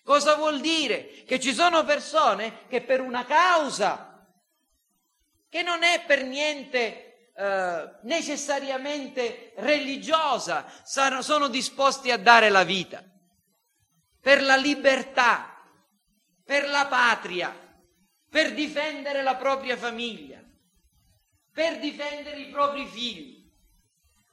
Cosa 0.03 0.35
vuol 0.35 0.61
dire? 0.61 1.25
Che 1.25 1.39
ci 1.41 1.53
sono 1.53 1.85
persone 1.85 2.67
che 2.69 2.81
per 2.81 3.01
una 3.01 3.25
causa 3.25 4.27
che 5.49 5.63
non 5.63 5.83
è 5.83 6.05
per 6.05 6.25
niente 6.25 7.31
eh, 7.35 7.91
necessariamente 8.03 9.53
religiosa, 9.57 10.67
sono, 10.85 11.23
sono 11.23 11.49
disposti 11.49 12.11
a 12.11 12.19
dare 12.19 12.49
la 12.49 12.65
vita 12.65 13.03
per 14.21 14.43
la 14.43 14.57
libertà, 14.57 15.57
per 16.45 16.69
la 16.69 16.87
patria, 16.87 17.66
per 18.37 18.53
difendere 18.53 19.23
la 19.23 19.37
propria 19.37 19.79
famiglia 19.79 20.39
per 21.57 21.79
difendere 21.79 22.39
i 22.39 22.51
propri 22.51 22.87
figli, 22.87 23.51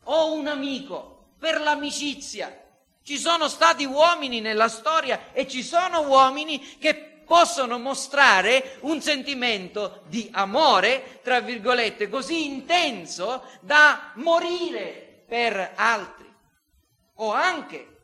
o 0.04 0.34
un 0.34 0.48
amico 0.48 1.36
per 1.40 1.62
l'amicizia. 1.62 2.54
Ci 3.02 3.18
sono 3.18 3.48
stati 3.48 3.86
uomini 3.86 4.42
nella 4.42 4.68
storia 4.68 5.32
e 5.32 5.48
ci 5.48 5.64
sono 5.64 6.02
uomini 6.02 6.78
che 6.80 6.96
possono 7.26 7.80
mostrare 7.80 8.78
un 8.82 9.02
sentimento 9.02 10.04
di 10.08 10.30
amore, 10.34 11.22
tra 11.24 11.40
virgolette, 11.40 12.10
così 12.10 12.44
intenso 12.44 13.48
da 13.62 14.12
morire 14.16 15.24
per 15.26 15.76
altri. 15.76 16.30
O 17.16 17.32
anche 17.32 18.02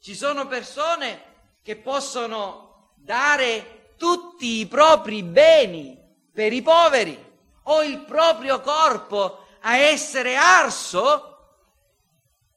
ci 0.00 0.14
sono 0.14 0.46
persone 0.46 1.20
che 1.64 1.74
possono 1.74 2.92
dare 2.94 3.81
tutti 4.02 4.58
i 4.58 4.66
propri 4.66 5.22
beni 5.22 5.96
per 6.34 6.52
i 6.52 6.60
poveri 6.60 7.16
o 7.66 7.84
il 7.84 8.00
proprio 8.00 8.60
corpo 8.60 9.46
a 9.60 9.76
essere 9.76 10.34
arso 10.34 11.28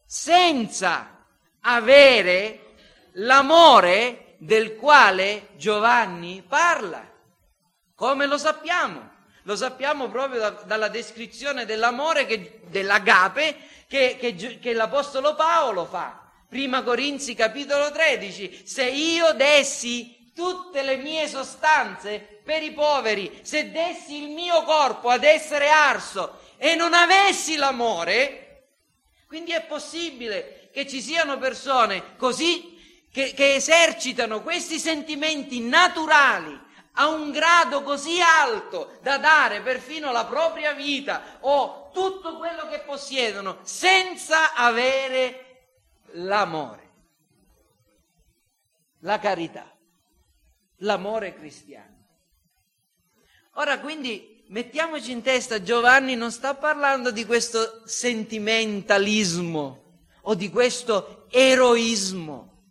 senza 0.07 1.27
avere 1.59 2.73
l'amore 3.13 4.37
del 4.39 4.75
quale 4.75 5.49
Giovanni 5.55 6.43
parla. 6.47 7.07
Come 7.93 8.25
lo 8.25 8.39
sappiamo? 8.39 9.11
Lo 9.43 9.55
sappiamo 9.55 10.09
proprio 10.09 10.39
da, 10.39 10.49
dalla 10.49 10.87
descrizione 10.87 11.65
dell'amore, 11.65 12.25
che, 12.25 12.61
dell'agape, 12.69 13.55
che, 13.87 14.17
che, 14.19 14.33
che 14.35 14.73
l'Apostolo 14.73 15.35
Paolo 15.35 15.85
fa. 15.85 16.27
Prima 16.49 16.81
Corinzi 16.81 17.35
capitolo 17.35 17.91
13, 17.91 18.63
se 18.65 18.89
io 18.89 19.33
dessi 19.33 20.14
tutte 20.35 20.83
le 20.83 20.97
mie 20.97 21.29
sostanze 21.29 22.19
per 22.43 22.61
i 22.61 22.73
poveri, 22.73 23.39
se 23.41 23.71
dessi 23.71 24.21
il 24.21 24.29
mio 24.29 24.63
corpo 24.63 25.09
ad 25.09 25.23
essere 25.23 25.69
arso 25.69 26.41
e 26.57 26.75
non 26.75 26.93
avessi 26.93 27.55
l'amore, 27.55 28.41
quindi 29.27 29.53
è 29.53 29.63
possibile 29.63 30.69
che 30.73 30.85
ci 30.85 31.01
siano 31.01 31.37
persone 31.37 32.17
così 32.17 33.07
che, 33.11 33.33
che 33.33 33.55
esercitano 33.55 34.41
questi 34.41 34.77
sentimenti 34.77 35.61
naturali 35.61 36.63
a 36.97 37.07
un 37.07 37.31
grado 37.31 37.81
così 37.81 38.19
alto 38.21 38.97
da 39.01 39.17
dare 39.17 39.61
perfino 39.61 40.11
la 40.11 40.25
propria 40.25 40.73
vita 40.73 41.37
o 41.41 41.91
tutto 41.93 42.37
quello 42.37 42.67
che 42.67 42.79
possiedono 42.79 43.59
senza 43.63 44.53
avere 44.53 45.45
l'amore, 46.11 46.89
la 48.99 49.19
carità, 49.19 49.74
l'amore 50.77 51.35
cristiano. 51.35 51.93
Ora 53.53 53.79
quindi 53.79 54.43
mettiamoci 54.47 55.11
in 55.11 55.21
testa, 55.21 55.61
Giovanni 55.61 56.15
non 56.15 56.31
sta 56.31 56.55
parlando 56.55 57.11
di 57.11 57.25
questo 57.25 57.83
sentimentalismo 57.85 60.01
o 60.21 60.35
di 60.35 60.49
questo 60.49 61.27
eroismo. 61.29 62.63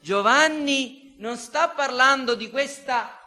Giovanni 0.00 1.14
non 1.18 1.36
sta 1.36 1.68
parlando 1.68 2.34
di 2.34 2.50
questa 2.50 3.18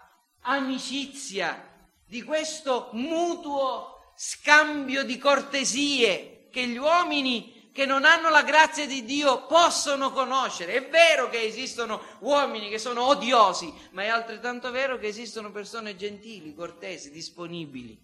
amicizia, 0.42 1.72
di 2.06 2.22
questo 2.22 2.90
mutuo 2.94 4.14
scambio 4.16 5.04
di 5.04 5.18
cortesie 5.18 6.48
che 6.52 6.68
gli 6.68 6.78
uomini 6.78 7.55
che 7.76 7.86
non 7.86 8.06
hanno 8.06 8.30
la 8.30 8.44
grazia 8.44 8.88
di 8.88 9.04
Dio 9.04 9.48
possono 9.48 10.14
conoscere. 10.14 10.76
È 10.76 10.88
vero 10.88 11.30
che 11.30 11.42
esistono 11.42 12.02
uomini 12.20 12.70
che 12.70 12.80
sono 12.80 13.04
odiosi, 13.04 13.74
ma 13.92 14.04
è 14.04 14.08
altrettanto 14.08 14.72
vero 14.72 14.98
che 14.98 15.08
esistono 15.08 15.52
persone 15.52 15.98
gentili, 15.98 16.56
cortesi, 16.56 17.12
disponibili, 17.12 18.00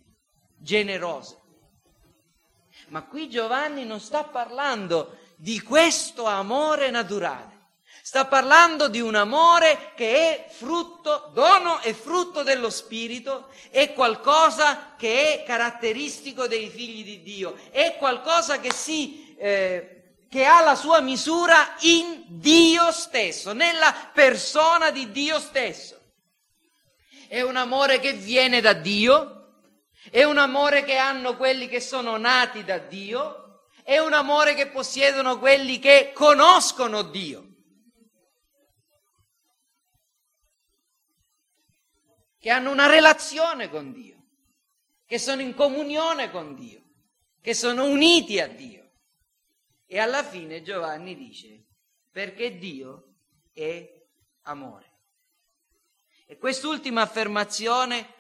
generose. 0.58 1.40
Ma 2.90 3.04
qui 3.04 3.30
Giovanni 3.30 3.86
non 3.86 4.02
sta 4.02 4.26
parlando 4.26 5.18
di 5.38 5.62
questo 5.62 6.26
amore 6.26 6.90
naturale. 6.90 7.60
Sta 8.04 8.26
parlando 8.26 8.90
di 8.90 9.00
un 9.00 9.16
amore 9.16 9.94
che 9.96 10.16
è 10.18 10.50
frutto, 10.50 11.30
dono 11.34 11.80
e 11.80 11.94
frutto 11.94 12.44
dello 12.44 12.70
Spirito, 12.70 13.48
è 13.70 13.94
qualcosa 13.94 14.96
che 14.98 15.44
è 15.44 15.44
caratteristico 15.46 16.48
dei 16.48 16.68
figli 16.68 17.06
di 17.06 17.22
Dio, 17.22 17.56
è 17.70 17.96
qualcosa 17.98 18.60
che 18.60 18.74
si 18.74 19.31
eh, 19.42 20.02
che 20.30 20.46
ha 20.46 20.62
la 20.62 20.76
sua 20.76 21.02
misura 21.02 21.76
in 21.80 22.26
Dio 22.28 22.92
stesso, 22.92 23.54
nella 23.54 24.12
persona 24.14 24.92
di 24.92 25.12
Dio 25.12 25.40
stesso. 25.40 26.00
È 27.28 27.42
un 27.42 27.56
amore 27.56 28.00
che 28.00 28.14
viene 28.14 28.62
da 28.62 28.74
Dio, 28.74 29.56
è 30.12 30.24
un 30.24 30.38
amore 30.38 30.84
che 30.84 30.96
hanno 30.98 31.36
quelli 31.36 31.68
che 31.68 31.80
sono 31.80 32.18
nati 32.18 32.64
da 32.64 32.78
Dio, 32.78 33.64
è 33.84 33.98
un 33.98 34.14
amore 34.14 34.54
che 34.54 34.68
possiedono 34.68 35.40
quelli 35.40 35.80
che 35.80 36.12
conoscono 36.14 37.02
Dio. 37.02 37.48
che 42.42 42.50
hanno 42.50 42.72
una 42.72 42.88
relazione 42.88 43.70
con 43.70 43.94
Dio, 43.94 44.16
che 45.06 45.20
sono 45.20 45.42
in 45.42 45.54
comunione 45.54 46.32
con 46.32 46.56
Dio, 46.56 46.82
che 47.40 47.54
sono 47.54 47.86
uniti 47.86 48.40
a 48.40 48.48
Dio. 48.48 48.81
E 49.94 50.00
alla 50.00 50.24
fine 50.24 50.62
Giovanni 50.62 51.18
dice, 51.18 51.66
perché 52.10 52.58
Dio 52.58 53.16
è 53.52 53.86
amore. 54.44 55.00
E 56.26 56.38
quest'ultima 56.38 57.02
affermazione 57.02 58.14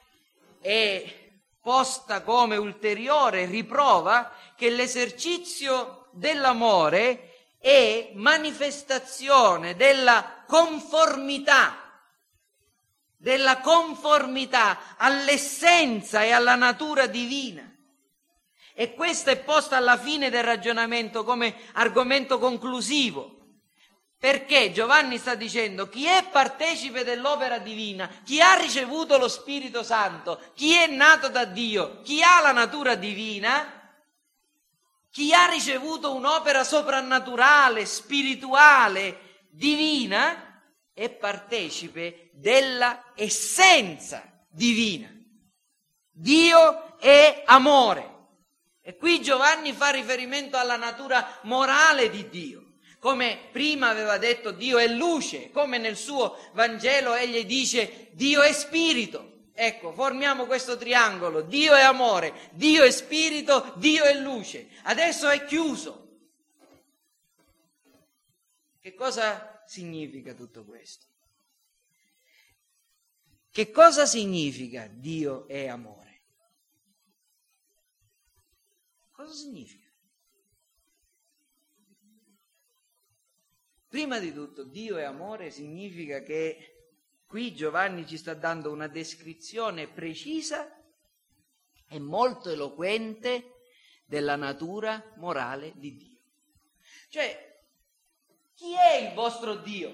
è 0.60 1.31
posta 1.62 2.23
come 2.23 2.57
ulteriore 2.57 3.45
riprova 3.45 4.36
che 4.57 4.69
l'esercizio 4.69 6.10
dell'amore 6.12 7.53
è 7.57 8.12
manifestazione 8.15 9.77
della 9.77 10.43
conformità, 10.45 12.03
della 13.15 13.62
conformità 13.62 14.97
all'essenza 14.97 16.21
e 16.21 16.31
alla 16.31 16.55
natura 16.55 17.07
divina. 17.07 17.73
E 18.73 18.93
questa 18.93 19.31
è 19.31 19.38
posta 19.38 19.77
alla 19.77 19.97
fine 19.97 20.29
del 20.29 20.43
ragionamento 20.43 21.23
come 21.23 21.55
argomento 21.73 22.39
conclusivo. 22.39 23.38
Perché 24.17 24.71
Giovanni 24.71 25.17
sta 25.17 25.34
dicendo 25.34 25.89
chi 25.89 26.05
è 26.05 26.27
partecipe 26.29 27.03
dell'opera 27.03 27.57
divina, 27.57 28.07
chi 28.23 28.39
ha 28.39 28.53
ricevuto 28.53 29.17
lo 29.17 29.27
Spirito 29.27 29.81
Santo, 29.81 30.39
chi 30.53 30.73
è 30.73 30.86
nato 30.86 31.27
da 31.29 31.43
Dio, 31.45 32.01
chi 32.01 32.21
ha 32.21 32.39
la 32.39 32.51
natura 32.51 32.93
divina, 32.93 33.79
chi 35.10 35.34
ha 35.34 35.47
ricevuto 35.47 36.13
un'opera 36.13 36.63
soprannaturale, 36.63 37.86
spirituale, 37.86 39.47
divina, 39.49 40.62
è 40.93 41.10
partecipe 41.10 42.29
della 42.34 43.12
essenza 43.15 44.23
divina. 44.49 45.10
Dio 46.12 46.97
è 46.99 47.43
amore. 47.45 48.11
E 48.82 48.98
qui 48.98 49.22
Giovanni 49.22 49.74
fa 49.74 49.89
riferimento 49.89 50.58
alla 50.58 50.76
natura 50.76 51.39
morale 51.44 52.10
di 52.10 52.28
Dio. 52.30 52.65
Come 52.98 53.50
prima 53.52 53.89
aveva 53.89 54.17
detto 54.17 54.52
Dio 54.52 54.78
è 54.78 54.88
luce, 54.88 55.50
come 55.52 55.78
nel 55.78 55.98
suo 55.98 56.38
Vangelo 56.54 57.15
egli 57.15 57.46
dice 57.46 58.10
Dio 58.12 58.41
è 58.41 58.52
spirito. 58.54 59.50
Ecco, 59.54 59.91
formiamo 59.91 60.46
questo 60.46 60.78
triangolo. 60.78 61.41
Dio 61.41 61.74
è 61.74 61.82
amore, 61.82 62.50
Dio 62.52 62.84
è 62.84 62.91
spirito, 62.91 63.74
Dio 63.78 64.04
è 64.04 64.13
luce. 64.15 64.70
Adesso 64.84 65.30
è 65.30 65.46
chiuso. 65.46 66.02
Che 68.80 68.94
cosa 68.96 69.63
significa 69.67 70.34
tutto 70.34 70.65
questo? 70.65 71.06
Che 73.52 73.70
cosa 73.70 74.06
significa 74.06 74.88
Dio 74.88 75.48
è 75.48 75.67
amore? 75.67 76.11
Cosa 79.21 79.36
significa? 79.36 79.88
Prima 83.88 84.17
di 84.17 84.34
tutto, 84.34 84.63
Dio 84.63 84.97
è 84.97 85.03
amore 85.03 85.51
significa 85.51 86.23
che 86.23 86.93
qui 87.27 87.53
Giovanni 87.53 88.07
ci 88.07 88.17
sta 88.17 88.34
dando 88.34 88.71
una 88.71 88.88
descrizione 88.88 89.88
precisa 89.88 90.75
e 91.88 91.99
molto 91.99 92.49
eloquente 92.49 93.62
della 94.05 94.36
natura 94.36 95.13
morale 95.17 95.73
di 95.75 95.95
Dio. 95.95 96.19
Cioè, 97.10 97.63
chi 98.55 98.73
è 98.73 99.07
il 99.07 99.13
vostro 99.13 99.57
Dio? 99.57 99.93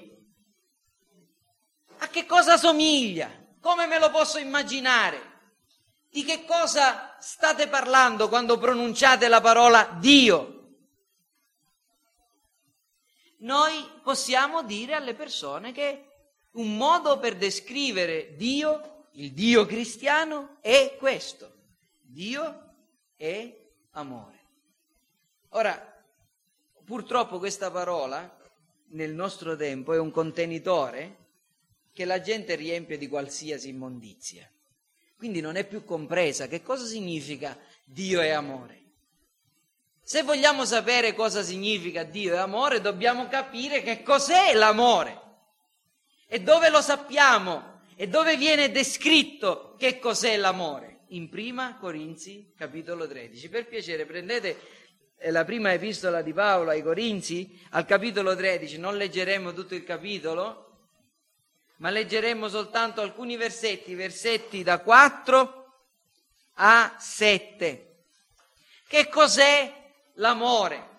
A 1.97 2.07
che 2.07 2.25
cosa 2.25 2.55
somiglia? 2.55 3.29
Come 3.59 3.87
me 3.87 3.99
lo 3.99 4.09
posso 4.09 4.37
immaginare? 4.37 5.19
Di 6.09 6.23
che 6.23 6.45
cosa 6.45 7.06
state 7.19 7.67
parlando 7.67 8.29
quando 8.29 8.57
pronunciate 8.57 9.27
la 9.27 9.41
parola 9.41 9.97
Dio? 9.99 10.53
Noi 13.39 13.87
possiamo 14.01 14.63
dire 14.63 14.93
alle 14.93 15.13
persone 15.13 15.71
che 15.71 16.03
un 16.51 16.75
modo 16.75 17.19
per 17.19 17.35
descrivere 17.35 18.35
Dio, 18.35 19.05
il 19.11 19.31
Dio 19.33 19.65
cristiano, 19.65 20.57
è 20.61 20.95
questo. 20.97 21.53
Dio 22.01 22.73
è 23.15 23.55
amore. 23.91 24.39
Ora, 25.49 26.03
purtroppo 26.83 27.37
questa 27.37 27.69
parola 27.69 28.35
nel 28.89 29.13
nostro 29.13 29.55
tempo 29.55 29.93
è 29.93 29.99
un 29.99 30.11
contenitore 30.11 31.25
che 31.91 32.05
la 32.05 32.21
gente 32.21 32.55
riempie 32.55 32.97
di 32.97 33.07
qualsiasi 33.07 33.69
immondizia. 33.69 34.49
Quindi 35.17 35.41
non 35.41 35.55
è 35.55 35.65
più 35.65 35.83
compresa. 35.83 36.47
Che 36.47 36.61
cosa 36.61 36.85
significa 36.85 37.57
Dio 37.83 38.21
è 38.21 38.29
amore? 38.29 38.75
Se 40.03 40.21
vogliamo 40.21 40.63
sapere 40.63 41.13
cosa 41.13 41.41
significa 41.41 42.03
Dio 42.03 42.35
è 42.35 42.37
amore, 42.37 42.79
dobbiamo 42.79 43.27
capire 43.27 43.81
che 43.81 44.03
cos'è 44.03 44.53
l'amore. 44.53 45.21
E 46.27 46.39
dove 46.39 46.69
lo 46.69 46.81
sappiamo? 46.81 47.81
E 47.95 48.07
dove 48.07 48.37
viene 48.37 48.71
descritto 48.71 49.75
che 49.77 49.99
cos'è 49.99 50.37
l'amore? 50.37 50.99
In 51.07 51.29
prima 51.29 51.77
Corinzi, 51.77 52.53
capitolo 52.55 53.07
13. 53.07 53.49
Per 53.49 53.67
piacere, 53.67 54.05
prendete 54.05 54.57
eh, 55.17 55.31
la 55.31 55.43
prima 55.43 55.73
epistola 55.73 56.21
di 56.21 56.31
Paolo 56.31 56.69
ai 56.69 56.83
Corinzi, 56.83 57.59
al 57.71 57.85
capitolo 57.85 58.35
13. 58.35 58.77
Non 58.77 58.97
leggeremo 58.97 59.51
tutto 59.51 59.73
il 59.73 59.83
capitolo, 59.83 60.66
ma 61.77 61.89
leggeremo 61.89 62.47
soltanto 62.49 63.01
alcuni 63.01 63.35
versetti, 63.35 63.95
versetti 63.95 64.63
da 64.63 64.79
4 64.79 65.65
a 66.55 66.95
7. 66.97 67.95
Che 68.87 69.09
cos'è 69.09 69.91
l'amore? 70.15 70.95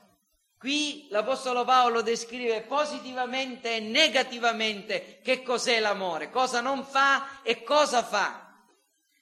Qui 0.59 1.07
l'Apostolo 1.11 1.65
Paolo 1.65 2.03
descrive 2.03 2.63
positivamente 2.63 3.77
e 3.77 3.81
negativamente 3.81 5.21
che 5.23 5.43
cos'è 5.43 5.79
l'amore, 5.79 6.31
cosa 6.31 6.61
non 6.61 6.85
fa 6.85 7.43
e 7.43 7.63
cosa 7.63 8.03
fa. 8.03 8.47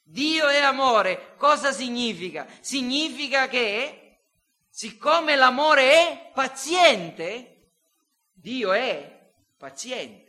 Dio 0.02 0.48
è 0.48 0.60
amore, 0.60 1.34
cosa 1.36 1.72
significa? 1.72 2.46
Significa 2.60 3.48
che 3.48 4.20
siccome 4.70 5.36
l'amore 5.36 5.92
è 5.92 6.30
paziente, 6.32 7.72
Dio 8.32 8.72
è 8.72 9.30
paziente. 9.58 10.25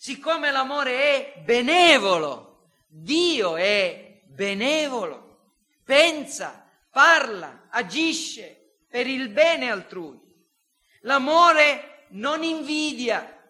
Siccome 0.00 0.52
l'amore 0.52 0.92
è 0.92 1.40
benevolo, 1.40 2.68
Dio 2.86 3.56
è 3.56 4.22
benevolo, 4.26 5.56
pensa, 5.82 6.70
parla, 6.88 7.66
agisce 7.68 8.76
per 8.88 9.08
il 9.08 9.28
bene 9.30 9.68
altrui. 9.72 10.20
L'amore 11.00 12.04
non 12.10 12.44
invidia, 12.44 13.42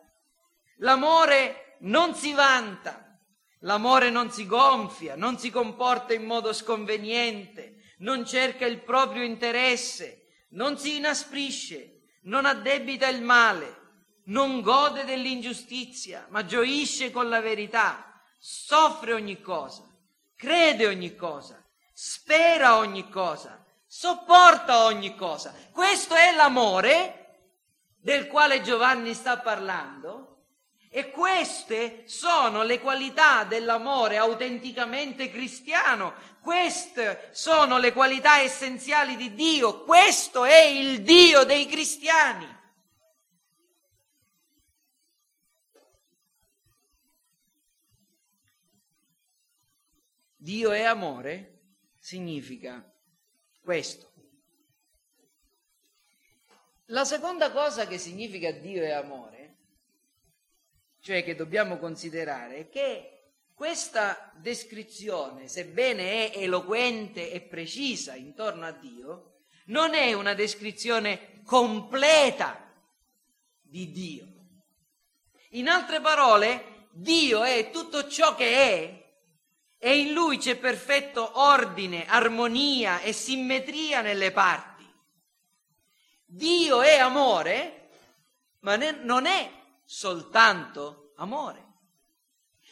l'amore 0.77 1.77
non 1.81 2.15
si 2.15 2.33
vanta, 2.33 3.21
l'amore 3.59 4.09
non 4.09 4.31
si 4.31 4.47
gonfia, 4.47 5.17
non 5.17 5.37
si 5.37 5.51
comporta 5.51 6.15
in 6.15 6.25
modo 6.25 6.55
sconveniente, 6.55 7.93
non 7.99 8.25
cerca 8.25 8.65
il 8.65 8.79
proprio 8.79 9.23
interesse, 9.23 10.47
non 10.53 10.79
si 10.79 10.97
inasprisce, 10.97 12.05
non 12.23 12.47
addebita 12.47 13.07
il 13.07 13.21
male 13.21 13.79
non 14.29 14.61
gode 14.61 15.05
dell'ingiustizia, 15.05 16.27
ma 16.31 16.45
gioisce 16.45 17.11
con 17.11 17.29
la 17.29 17.41
verità, 17.41 18.21
soffre 18.39 19.13
ogni 19.13 19.41
cosa, 19.41 19.85
crede 20.37 20.87
ogni 20.87 21.15
cosa, 21.15 21.63
spera 21.93 22.77
ogni 22.77 23.09
cosa, 23.09 23.65
sopporta 23.87 24.85
ogni 24.85 25.15
cosa. 25.15 25.55
Questo 25.73 26.15
è 26.15 26.35
l'amore 26.35 27.15
del 28.01 28.27
quale 28.27 28.63
Giovanni 28.63 29.15
sta 29.15 29.39
parlando 29.39 30.45
e 30.91 31.11
queste 31.11 32.05
sono 32.07 32.63
le 32.63 32.81
qualità 32.81 33.45
dell'amore 33.45 34.17
autenticamente 34.17 35.31
cristiano, 35.31 36.15
queste 36.41 37.31
sono 37.33 37.79
le 37.79 37.93
qualità 37.93 38.39
essenziali 38.41 39.17
di 39.17 39.35
Dio, 39.35 39.85
questo 39.85 40.45
è 40.45 40.61
il 40.61 41.03
Dio 41.03 41.45
dei 41.45 41.67
cristiani. 41.67 42.57
Dio 50.49 50.71
è 50.71 50.81
amore 50.81 51.59
significa 51.99 52.83
questo. 53.61 54.11
La 56.87 57.05
seconda 57.05 57.53
cosa 57.53 57.87
che 57.87 57.99
significa 57.99 58.51
Dio 58.53 58.83
è 58.83 58.93
amore, 58.93 59.57
cioè 61.01 61.23
che 61.23 61.35
dobbiamo 61.35 61.77
considerare, 61.77 62.61
è 62.61 62.69
che 62.71 63.33
questa 63.53 64.33
descrizione, 64.37 65.49
sebbene 65.49 66.31
è 66.33 66.39
eloquente 66.39 67.31
e 67.31 67.43
precisa 67.43 68.15
intorno 68.15 68.65
a 68.65 68.73
Dio, 68.73 69.41
non 69.67 69.93
è 69.93 70.15
una 70.15 70.33
descrizione 70.33 71.43
completa 71.45 72.73
di 73.61 73.93
Dio. 73.93 74.27
In 75.51 75.69
altre 75.69 76.01
parole, 76.01 76.87
Dio 76.93 77.43
è 77.43 77.69
tutto 77.71 78.09
ciò 78.09 78.35
che 78.35 78.51
è 78.55 78.98
e 79.79 79.99
in 79.99 80.13
lui 80.13 80.39
c'è 80.39 80.57
perfetto 80.57 81.41
ordine, 81.41 82.07
armonia 82.07 83.01
e 83.01 83.13
simmetria 83.13 84.03
nelle 84.03 84.33
parti. 84.33 84.85
Dio 86.25 86.83
è 86.83 86.99
amore, 86.99 87.89
ma 88.61 88.77
non 88.77 89.27
è 89.27 89.51
soltanto 89.85 91.13
amore. 91.17 91.67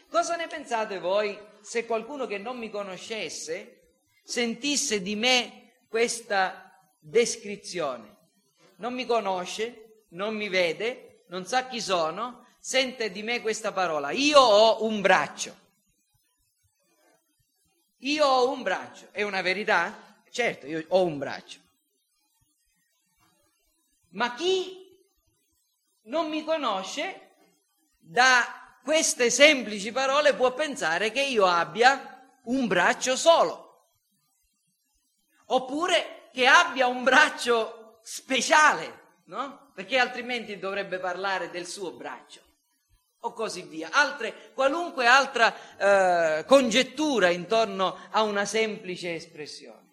Cosa 0.08 0.36
ne 0.36 0.46
pensate 0.46 0.98
voi 0.98 1.38
se 1.60 1.86
qualcuno 1.86 2.26
che 2.26 2.38
non 2.38 2.58
mi 2.58 2.70
conoscesse 2.70 3.72
sentisse 4.24 5.00
di 5.00 5.14
me 5.14 5.84
questa 5.88 6.70
descrizione? 6.98 8.14
non 8.76 8.94
mi 8.94 9.06
conosce, 9.06 10.04
non 10.10 10.34
mi 10.34 10.48
vede, 10.48 11.24
non 11.28 11.46
sa 11.46 11.66
chi 11.66 11.80
sono, 11.80 12.46
sente 12.58 13.10
di 13.10 13.22
me 13.22 13.40
questa 13.40 13.72
parola, 13.72 14.10
io 14.10 14.40
ho 14.40 14.84
un 14.84 15.00
braccio. 15.00 15.64
Io 18.06 18.24
ho 18.24 18.50
un 18.50 18.62
braccio, 18.62 19.08
è 19.10 19.22
una 19.22 19.42
verità? 19.42 20.22
Certo, 20.30 20.66
io 20.66 20.84
ho 20.88 21.02
un 21.04 21.18
braccio. 21.18 21.58
Ma 24.10 24.32
chi 24.34 24.96
non 26.02 26.28
mi 26.28 26.44
conosce, 26.44 27.30
da 27.98 28.78
queste 28.84 29.28
semplici 29.28 29.90
parole 29.90 30.34
può 30.34 30.54
pensare 30.54 31.10
che 31.10 31.22
io 31.22 31.46
abbia 31.46 32.38
un 32.44 32.68
braccio 32.68 33.16
solo. 33.16 33.88
Oppure 35.46 36.30
che 36.32 36.46
abbia 36.46 36.86
un 36.86 37.02
braccio 37.02 37.98
speciale, 38.02 39.00
no? 39.24 39.72
Perché 39.74 39.98
altrimenti 39.98 40.60
dovrebbe 40.60 41.00
parlare 41.00 41.50
del 41.50 41.66
suo 41.66 41.90
braccio 41.90 42.45
o 43.20 43.32
così 43.32 43.62
via. 43.62 43.90
Altre, 43.92 44.52
qualunque 44.54 45.06
altra 45.06 45.54
eh, 45.76 46.44
congettura 46.44 47.30
intorno 47.30 47.96
a 48.10 48.22
una 48.22 48.44
semplice 48.44 49.14
espressione. 49.14 49.84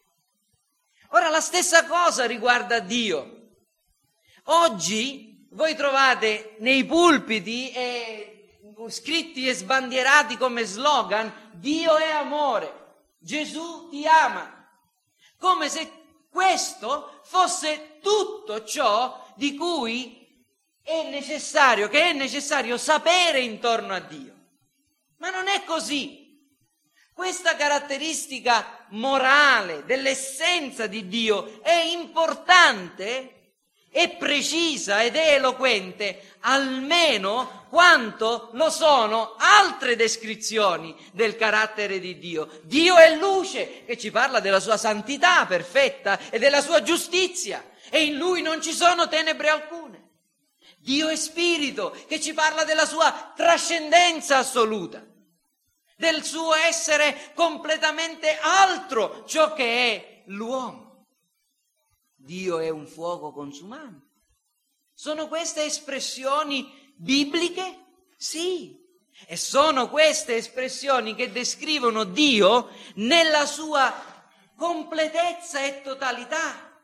Ora 1.09 1.29
la 1.29 1.41
stessa 1.41 1.85
cosa 1.85 2.25
riguarda 2.25 2.79
Dio. 2.79 3.41
Oggi 4.45 5.47
voi 5.51 5.75
trovate 5.75 6.55
nei 6.59 6.83
pulpiti 6.85 7.71
e, 7.71 8.59
scritti 8.89 9.47
e 9.47 9.53
sbandierati 9.53 10.37
come 10.37 10.65
slogan 10.65 11.51
Dio 11.53 11.95
è 11.97 12.09
amore, 12.09 12.95
Gesù 13.19 13.87
ti 13.89 14.05
ama, 14.07 14.67
come 15.37 15.69
se 15.69 15.91
questo 16.29 17.19
fosse 17.23 17.99
tutto 18.01 18.63
ciò 18.63 19.23
di 19.35 19.55
cui 19.55 20.22
è 20.83 21.09
necessario, 21.09 21.87
che 21.87 22.09
è 22.09 22.13
necessario 22.13 22.77
sapere 22.77 23.39
intorno 23.39 23.93
a 23.93 23.99
Dio. 23.99 24.33
Ma 25.17 25.29
non 25.29 25.47
è 25.47 25.63
così. 25.63 26.21
Questa 27.13 27.55
caratteristica 27.55 28.85
morale 28.89 29.85
dell'essenza 29.85 30.87
di 30.87 31.07
Dio 31.07 31.61
è 31.61 31.83
importante, 31.83 33.53
è 33.89 34.09
precisa 34.17 35.03
ed 35.03 35.15
è 35.15 35.35
eloquente 35.35 36.33
almeno 36.41 37.67
quanto 37.69 38.49
lo 38.53 38.69
sono 38.69 39.35
altre 39.37 39.95
descrizioni 39.95 40.95
del 41.13 41.37
carattere 41.37 41.99
di 41.99 42.17
Dio. 42.17 42.59
Dio 42.63 42.97
è 42.97 43.15
luce 43.15 43.85
che 43.85 43.97
ci 43.97 44.11
parla 44.11 44.39
della 44.39 44.59
sua 44.59 44.77
santità 44.77 45.45
perfetta 45.45 46.19
e 46.29 46.39
della 46.39 46.61
sua 46.61 46.81
giustizia 46.81 47.63
e 47.89 48.05
in 48.05 48.17
lui 48.17 48.41
non 48.41 48.59
ci 48.61 48.73
sono 48.73 49.07
tenebre 49.07 49.49
alcune. 49.49 49.82
Dio 50.83 51.07
è 51.07 51.15
spirito 51.15 51.91
che 52.07 52.19
ci 52.19 52.33
parla 52.33 52.65
della 52.65 52.85
sua 52.85 53.31
trascendenza 53.33 54.39
assoluta, 54.39 55.01
del 55.95 56.25
suo 56.25 56.53
essere 56.53 57.31
completamente 57.33 58.37
altro 58.37 59.23
ciò 59.25 59.53
che 59.53 59.63
è 59.63 60.23
l'uomo. 60.25 61.05
Dio 62.15 62.59
è 62.59 62.67
un 62.67 62.85
fuoco 62.85 63.31
consumante. 63.31 64.07
Sono 64.93 65.29
queste 65.29 65.63
espressioni 65.63 66.93
bibliche? 66.97 67.85
Sì. 68.17 68.77
E 69.25 69.37
sono 69.37 69.89
queste 69.89 70.35
espressioni 70.35 71.15
che 71.15 71.31
descrivono 71.31 72.03
Dio 72.03 72.69
nella 72.95 73.45
sua 73.45 73.93
completezza 74.57 75.63
e 75.63 75.81
totalità. 75.81 76.77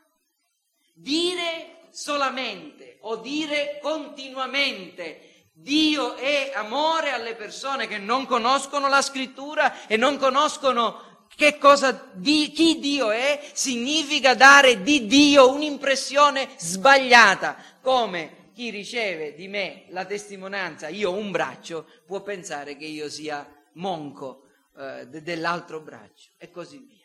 Dire 0.94 1.90
solamente 1.92 2.89
o 3.02 3.18
dire 3.18 3.80
continuamente 3.82 5.30
Dio 5.54 6.16
è 6.16 6.52
amore 6.56 7.12
alle 7.12 7.36
persone 7.36 7.88
che 7.88 7.98
non 7.98 8.26
conoscono 8.26 8.88
la 8.88 9.02
scrittura 9.02 9.88
e 9.88 9.98
non 9.98 10.18
conoscono 10.18 11.08
che 11.36 11.58
cosa 11.58 12.10
di, 12.14 12.52
chi 12.52 12.80
Dio 12.80 13.12
è, 13.12 13.40
significa 13.54 14.36
dare 14.36 14.82
di 14.82 15.06
Dio 15.06 15.52
un'impressione 15.52 16.50
sbagliata, 16.58 17.56
come 17.82 18.52
chi 18.54 18.70
riceve 18.70 19.36
di 19.36 19.48
me 19.48 19.86
la 19.90 20.06
testimonianza, 20.06 20.90
io 20.90 21.14
un 21.14 21.32
braccio, 21.32 21.86
può 22.06 22.22
pensare 22.22 22.76
che 22.76 22.86
io 22.86 23.10
sia 23.10 23.48
monco 23.74 24.48
eh, 24.78 25.08
dell'altro 25.08 25.80
braccio 25.80 26.32
e 26.38 26.52
così 26.52 26.80
via. 26.80 26.99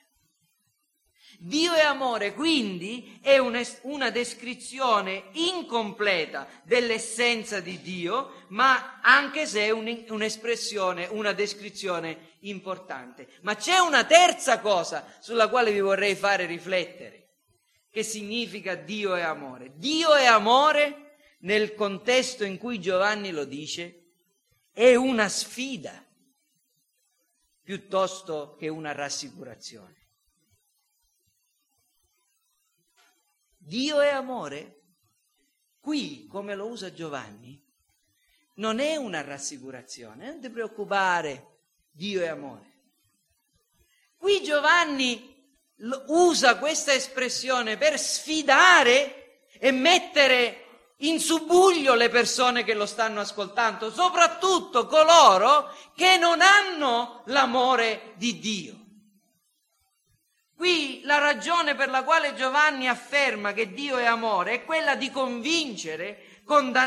Dio 1.39 1.73
è 1.75 1.81
amore, 1.81 2.33
quindi 2.35 3.19
è 3.21 3.39
una 3.39 4.11
descrizione 4.11 5.25
incompleta 5.33 6.49
dell'essenza 6.63 7.61
di 7.61 7.81
Dio, 7.81 8.45
ma 8.49 9.01
anche 9.01 9.47
se 9.47 9.67
è 9.67 9.71
un'espressione, 9.71 11.07
una 11.07 11.33
descrizione 11.33 12.33
importante. 12.41 13.29
Ma 13.43 13.57
c'è 13.57 13.79
una 13.79 14.05
terza 14.05 14.61
cosa 14.61 15.07
sulla 15.21 15.49
quale 15.49 15.73
vi 15.73 15.81
vorrei 15.81 16.15
fare 16.15 16.47
riflettere, 16.47 17.29
che 17.91 18.03
significa 18.03 18.75
Dio 18.75 19.15
è 19.15 19.23
amore. 19.23 19.73
Dio 19.77 20.15
è 20.15 20.25
amore 20.27 21.17
nel 21.41 21.75
contesto 21.75 22.45
in 22.45 22.59
cui 22.59 22.81
Giovanni 22.81 23.31
lo 23.31 23.45
dice, 23.45 24.13
è 24.73 24.95
una 24.95 25.29
sfida 25.29 26.05
piuttosto 27.63 28.57
che 28.59 28.69
una 28.69 28.93
rassicurazione. 28.93 30.04
Dio 33.67 34.01
è 34.01 34.09
amore? 34.09 34.83
Qui, 35.81 36.27
come 36.31 36.55
lo 36.55 36.67
usa 36.67 36.93
Giovanni, 36.93 37.63
non 38.57 38.79
è 38.79 38.97
una 38.97 39.23
rassicurazione, 39.23 40.27
non 40.27 40.41
ti 40.41 40.51
preoccupare, 40.51 41.61
Dio 41.91 42.23
è 42.23 42.27
amore. 42.27 42.73
Qui 44.17 44.43
Giovanni 44.43 45.33
usa 46.09 46.59
questa 46.59 46.93
espressione 46.93 47.79
per 47.79 47.99
sfidare 47.99 49.47
e 49.59 49.71
mettere 49.71 50.65
in 50.99 51.19
subbuglio 51.19 51.95
le 51.95 52.11
persone 52.11 52.65
che 52.65 52.75
lo 52.75 52.87
stanno 52.87 53.21
ascoltando, 53.21 53.91
soprattutto 53.91 54.87
coloro 54.87 55.75
che 55.95 56.19
non 56.19 56.41
hanno 56.43 57.23
l'amore 57.27 58.13
di 58.17 58.39
Dio. 58.39 58.84
Qui 60.57 61.03
la 61.05 61.19
ragione 61.19 61.75
per 61.75 61.91
la 61.91 62.05
quale 62.05 62.35
Giovanni 62.35 62.89
afferma 62.89 63.53
che 63.53 63.73
Dio 63.73 63.97
è 63.97 64.05
amore 64.05 64.53
è 64.53 64.65
quella 64.65 64.95
di 64.95 65.11
convincere 65.11 66.43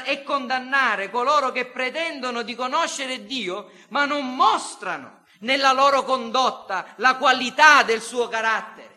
e 0.06 0.24
condannare 0.24 1.10
coloro 1.10 1.52
che 1.52 1.66
pretendono 1.66 2.44
di 2.44 2.56
conoscere 2.56 3.26
Dio, 3.26 3.72
ma 3.90 4.06
non 4.06 4.36
mostrano 4.36 5.26
nella 5.40 5.74
loro 5.74 6.04
condotta 6.04 6.94
la 6.98 7.16
qualità 7.18 7.84
del 7.84 8.02
suo 8.02 8.28
carattere. 8.28 8.96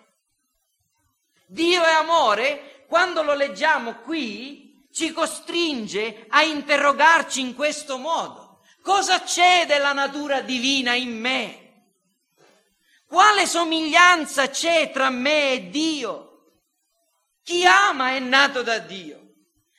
Dio 1.47 1.83
è 1.83 1.91
amore, 1.91 2.85
quando 2.87 3.23
lo 3.23 3.35
leggiamo 3.35 3.97
qui, 3.97 4.87
ci 4.93 5.13
costringe 5.13 6.27
a 6.29 6.43
interrogarci 6.43 7.41
in 7.41 7.55
questo 7.55 7.99
modo. 7.99 8.61
Cosa 8.83 9.21
c'è 9.23 9.67
della 9.67 9.93
natura 9.93 10.41
divina 10.41 10.95
in 10.95 11.19
me? 11.19 11.70
Quale 13.11 13.45
somiglianza 13.45 14.51
c'è 14.51 14.93
tra 14.93 15.11
me 15.11 15.55
e 15.55 15.69
Dio? 15.69 16.53
Chi 17.43 17.67
ama 17.67 18.15
è 18.15 18.21
nato 18.21 18.63
da 18.63 18.79
Dio. 18.79 19.33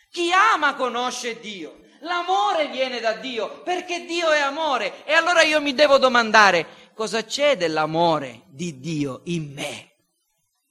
Chi 0.09 0.33
ama 0.33 0.75
conosce 0.75 1.39
Dio. 1.39 1.79
L'amore 2.01 2.67
viene 2.67 2.99
da 2.99 3.13
Dio 3.13 3.61
perché 3.61 4.03
Dio 4.03 4.31
è 4.31 4.39
amore. 4.41 5.05
E 5.05 5.13
allora 5.13 5.43
io 5.43 5.61
mi 5.61 5.73
devo 5.73 5.97
domandare 5.97 6.91
cosa 6.93 7.23
c'è 7.23 7.55
dell'amore 7.55 8.41
di 8.47 8.81
Dio 8.81 9.21
in 9.23 9.53
me. 9.53 9.91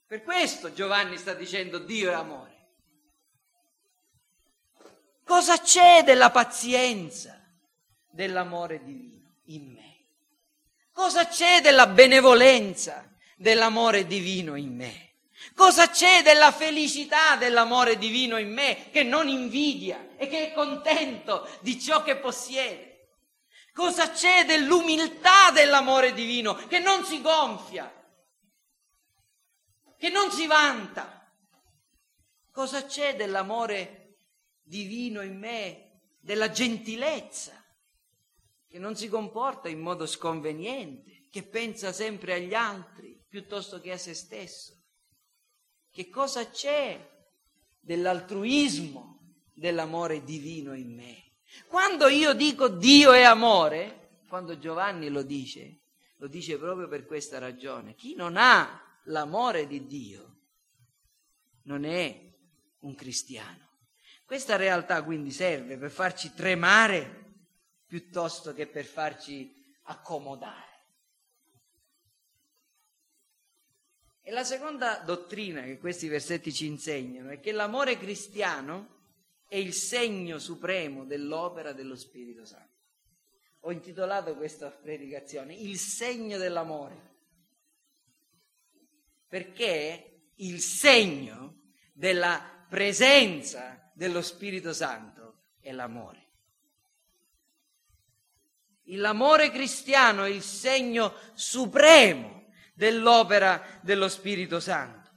Per 0.06 0.22
questo 0.22 0.74
Giovanni 0.74 1.16
sta 1.16 1.32
dicendo 1.32 1.78
Dio 1.78 2.10
è 2.10 2.12
amore. 2.12 2.68
Cosa 5.24 5.56
c'è 5.56 6.02
della 6.04 6.30
pazienza 6.30 7.40
dell'amore 8.10 8.84
divino 8.84 9.36
in 9.44 9.72
me? 9.72 9.79
Cosa 11.00 11.28
c'è 11.28 11.62
della 11.62 11.86
benevolenza, 11.86 13.10
dell'amore 13.34 14.06
divino 14.06 14.54
in 14.54 14.76
me? 14.76 15.14
Cosa 15.54 15.88
c'è 15.88 16.22
della 16.22 16.52
felicità 16.52 17.36
dell'amore 17.36 17.96
divino 17.96 18.36
in 18.36 18.52
me 18.52 18.90
che 18.90 19.02
non 19.02 19.26
invidia 19.26 20.10
e 20.18 20.28
che 20.28 20.48
è 20.48 20.52
contento 20.52 21.48
di 21.60 21.80
ciò 21.80 22.02
che 22.02 22.18
possiede? 22.18 23.14
Cosa 23.72 24.10
c'è 24.10 24.44
dell'umiltà 24.44 25.50
dell'amore 25.52 26.12
divino 26.12 26.54
che 26.66 26.80
non 26.80 27.02
si 27.06 27.22
gonfia, 27.22 27.90
che 29.96 30.08
non 30.10 30.30
si 30.30 30.46
vanta? 30.46 31.32
Cosa 32.52 32.84
c'è 32.84 33.16
dell'amore 33.16 34.18
divino 34.62 35.22
in 35.22 35.38
me, 35.38 36.00
della 36.20 36.50
gentilezza? 36.50 37.59
Che 38.70 38.78
non 38.78 38.94
si 38.94 39.08
comporta 39.08 39.68
in 39.68 39.80
modo 39.80 40.06
sconveniente, 40.06 41.26
che 41.28 41.42
pensa 41.42 41.92
sempre 41.92 42.34
agli 42.34 42.54
altri 42.54 43.20
piuttosto 43.28 43.80
che 43.80 43.90
a 43.90 43.98
se 43.98 44.14
stesso. 44.14 44.76
Che 45.90 46.08
cosa 46.08 46.48
c'è 46.48 47.04
dell'altruismo 47.80 49.34
dell'amore 49.52 50.22
divino 50.22 50.76
in 50.76 50.94
me. 50.94 51.32
Quando 51.66 52.06
io 52.06 52.32
dico 52.32 52.68
Dio 52.68 53.10
è 53.10 53.22
amore, 53.22 54.20
quando 54.28 54.56
Giovanni 54.56 55.08
lo 55.08 55.22
dice, 55.22 55.80
lo 56.18 56.28
dice 56.28 56.56
proprio 56.56 56.86
per 56.86 57.06
questa 57.06 57.38
ragione. 57.38 57.96
Chi 57.96 58.14
non 58.14 58.36
ha 58.36 58.80
l'amore 59.06 59.66
di 59.66 59.84
Dio 59.84 60.42
non 61.64 61.84
è 61.84 62.38
un 62.82 62.94
cristiano. 62.94 63.68
Questa 64.24 64.54
realtà 64.54 65.02
quindi 65.02 65.32
serve 65.32 65.76
per 65.76 65.90
farci 65.90 66.32
tremare 66.34 67.29
piuttosto 67.90 68.54
che 68.54 68.68
per 68.68 68.84
farci 68.84 69.52
accomodare. 69.86 70.68
E 74.22 74.30
la 74.30 74.44
seconda 74.44 74.98
dottrina 74.98 75.62
che 75.62 75.78
questi 75.78 76.06
versetti 76.06 76.52
ci 76.52 76.66
insegnano 76.66 77.30
è 77.30 77.40
che 77.40 77.50
l'amore 77.50 77.98
cristiano 77.98 78.98
è 79.48 79.56
il 79.56 79.72
segno 79.72 80.38
supremo 80.38 81.04
dell'opera 81.04 81.72
dello 81.72 81.96
Spirito 81.96 82.44
Santo. 82.44 82.78
Ho 83.62 83.72
intitolato 83.72 84.36
questa 84.36 84.70
predicazione 84.70 85.52
Il 85.54 85.76
segno 85.76 86.38
dell'amore, 86.38 87.16
perché 89.26 90.28
il 90.36 90.60
segno 90.60 91.72
della 91.92 92.66
presenza 92.68 93.90
dello 93.94 94.22
Spirito 94.22 94.72
Santo 94.72 95.46
è 95.58 95.72
l'amore. 95.72 96.29
L'amore 98.96 99.50
cristiano 99.50 100.24
è 100.24 100.28
il 100.28 100.42
segno 100.42 101.14
supremo 101.34 102.46
dell'opera 102.74 103.62
dello 103.82 104.08
Spirito 104.08 104.60
Santo. 104.60 105.10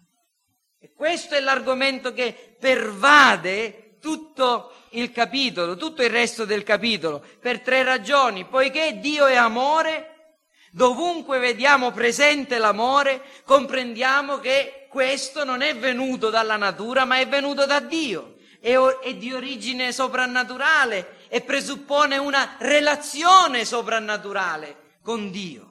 E 0.79 0.91
questo 0.93 1.35
è 1.35 1.39
l'argomento 1.39 2.13
che 2.13 2.57
pervade 2.59 3.97
tutto 4.01 4.73
il 4.91 5.11
capitolo, 5.13 5.77
tutto 5.77 6.03
il 6.03 6.09
resto 6.09 6.43
del 6.43 6.63
capitolo, 6.63 7.25
per 7.39 7.61
tre 7.61 7.83
ragioni. 7.83 8.45
Poiché 8.45 8.99
Dio 8.99 9.27
è 9.27 9.35
amore, 9.35 10.35
dovunque 10.71 11.39
vediamo 11.39 11.91
presente 11.91 12.57
l'amore, 12.57 13.21
comprendiamo 13.45 14.39
che 14.39 14.87
questo 14.89 15.45
non 15.45 15.61
è 15.61 15.75
venuto 15.75 16.29
dalla 16.29 16.57
natura, 16.57 17.05
ma 17.05 17.17
è 17.17 17.27
venuto 17.27 17.65
da 17.65 17.79
Dio. 17.79 18.35
È, 18.63 18.73
è 18.77 19.15
di 19.15 19.33
origine 19.33 19.91
soprannaturale 19.91 21.27
e 21.27 21.41
presuppone 21.41 22.15
una 22.15 22.55
relazione 22.59 23.65
soprannaturale 23.65 24.99
con 25.01 25.29
Dio. 25.31 25.69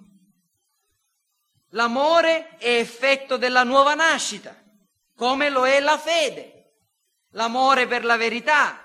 L'amore 1.70 2.59
è 2.59 2.76
effetto 2.76 3.38
della 3.38 3.62
nuova 3.62 3.94
nascita, 3.94 4.55
come 5.16 5.48
lo 5.48 5.66
è 5.66 5.81
la 5.81 5.96
fede, 5.96 6.72
l'amore 7.31 7.87
per 7.87 8.05
la 8.05 8.18
verità 8.18 8.85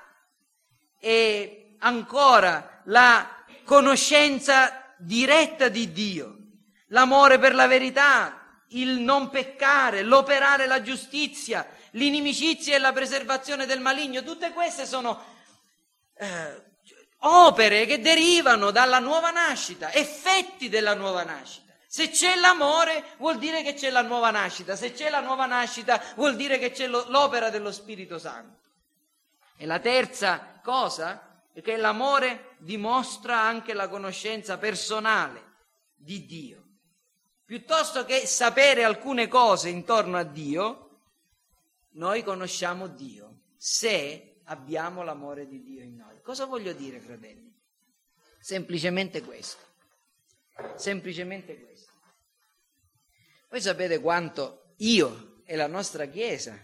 e 0.97 1.75
ancora 1.79 2.83
la 2.85 3.43
conoscenza 3.65 4.93
diretta 4.99 5.67
di 5.67 5.91
Dio, 5.91 6.37
l'amore 6.87 7.39
per 7.39 7.53
la 7.53 7.67
verità, 7.67 8.61
il 8.69 8.99
non 8.99 9.29
peccare, 9.29 10.01
l'operare 10.01 10.65
la 10.65 10.81
giustizia, 10.81 11.67
l'inimicizia 11.97 12.75
e 12.75 12.79
la 12.79 12.93
preservazione 12.93 13.65
del 13.65 13.81
maligno, 13.81 14.23
tutte 14.23 14.51
queste 14.51 14.85
sono 14.85 15.21
eh, 16.15 16.63
opere 17.19 17.85
che 17.85 17.99
derivano 17.99 18.71
dalla 18.71 18.99
nuova 18.99 19.31
nascita, 19.31 19.91
effetti 19.91 20.69
della 20.69 20.93
nuova 20.93 21.23
nascita. 21.23 21.73
Se 21.87 22.09
c'è 22.09 22.35
l'amore 22.35 23.15
vuol 23.17 23.39
dire 23.39 23.63
che 23.63 23.73
c'è 23.73 23.89
la 23.89 24.01
nuova 24.01 24.29
nascita, 24.29 24.75
se 24.75 24.93
c'è 24.93 25.09
la 25.09 25.21
nuova 25.21 25.45
nascita 25.45 26.01
vuol 26.15 26.35
dire 26.35 26.59
che 26.59 26.71
c'è 26.71 26.87
l'opera 26.87 27.49
dello 27.49 27.71
Spirito 27.71 28.19
Santo. 28.19 28.59
E 29.57 29.65
la 29.65 29.79
terza 29.79 30.59
cosa 30.63 31.41
è 31.51 31.61
che 31.61 31.75
l'amore 31.77 32.55
dimostra 32.57 33.39
anche 33.39 33.73
la 33.73 33.87
conoscenza 33.87 34.57
personale 34.57 35.43
di 35.95 36.25
Dio. 36.25 36.63
Piuttosto 37.45 38.05
che 38.05 38.27
sapere 38.27 38.83
alcune 38.83 39.27
cose 39.27 39.69
intorno 39.69 40.17
a 40.17 40.23
Dio, 40.23 40.86
noi 41.97 42.23
conosciamo 42.23 42.87
Dio 42.87 43.41
se 43.55 44.41
abbiamo 44.45 45.03
l'amore 45.03 45.47
di 45.47 45.61
Dio 45.61 45.81
in 45.81 45.95
noi. 45.95 46.21
Cosa 46.21 46.45
voglio 46.45 46.73
dire, 46.73 46.99
fratelli? 46.99 47.53
Semplicemente 48.39 49.21
questo. 49.21 49.61
Semplicemente 50.75 51.59
questo. 51.59 51.91
Voi 53.49 53.61
sapete 53.61 53.99
quanto 53.99 54.73
io 54.77 55.41
e 55.45 55.55
la 55.55 55.67
nostra 55.67 56.05
Chiesa 56.05 56.63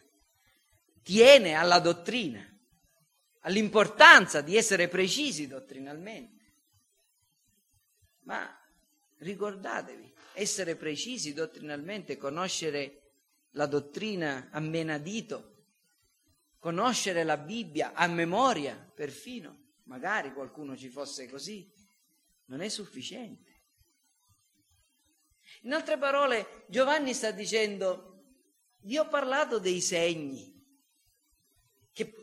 tiene 1.02 1.54
alla 1.54 1.80
dottrina, 1.80 2.46
all'importanza 3.42 4.42
di 4.42 4.56
essere 4.56 4.88
precisi 4.88 5.48
dottrinalmente. 5.48 6.42
Ma 8.22 8.56
ricordatevi, 9.18 10.14
essere 10.34 10.76
precisi 10.76 11.34
dottrinalmente, 11.34 12.18
conoscere 12.18 13.03
la 13.54 13.66
dottrina 13.66 14.50
a 14.52 14.60
menadito, 14.60 15.66
conoscere 16.60 17.24
la 17.24 17.38
Bibbia 17.38 17.94
a 17.94 18.08
memoria 18.08 18.76
perfino, 18.76 19.72
magari 19.84 20.32
qualcuno 20.34 20.78
ci 20.78 20.90
fosse 20.90 21.30
così, 21.30 21.70
non 22.46 22.62
è 22.62 22.70
sufficiente. 22.70 23.52
In 25.64 25.74
altre 25.74 25.98
parole, 25.98 26.66
Giovanni 26.68 27.14
sta 27.14 27.32
dicendo, 27.32 28.10
vi 28.82 28.98
ho 28.98 29.08
parlato 29.08 29.60
dei 29.60 29.82
segni 29.82 30.52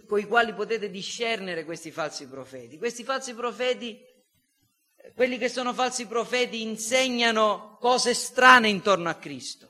con 0.06 0.18
i 0.18 0.26
quali 0.26 0.52
potete 0.52 0.90
discernere 0.90 1.64
questi 1.64 1.92
falsi 1.92 2.26
profeti. 2.26 2.76
Questi 2.76 3.04
falsi 3.04 3.32
profeti, 3.34 4.04
quelli 5.14 5.38
che 5.38 5.48
sono 5.48 5.72
falsi 5.72 6.06
profeti, 6.06 6.62
insegnano 6.62 7.76
cose 7.78 8.12
strane 8.12 8.68
intorno 8.68 9.08
a 9.08 9.14
Cristo. 9.14 9.69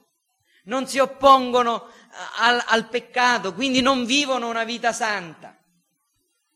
Non 0.70 0.86
si 0.86 1.00
oppongono 1.00 1.88
al, 2.38 2.62
al 2.64 2.88
peccato, 2.88 3.52
quindi 3.54 3.80
non 3.80 4.04
vivono 4.04 4.48
una 4.48 4.62
vita 4.62 4.92
santa. 4.92 5.58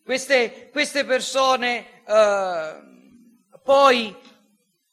Queste, 0.05 0.71
queste 0.71 1.05
persone 1.05 2.05
eh, 2.07 2.83
poi 3.61 4.17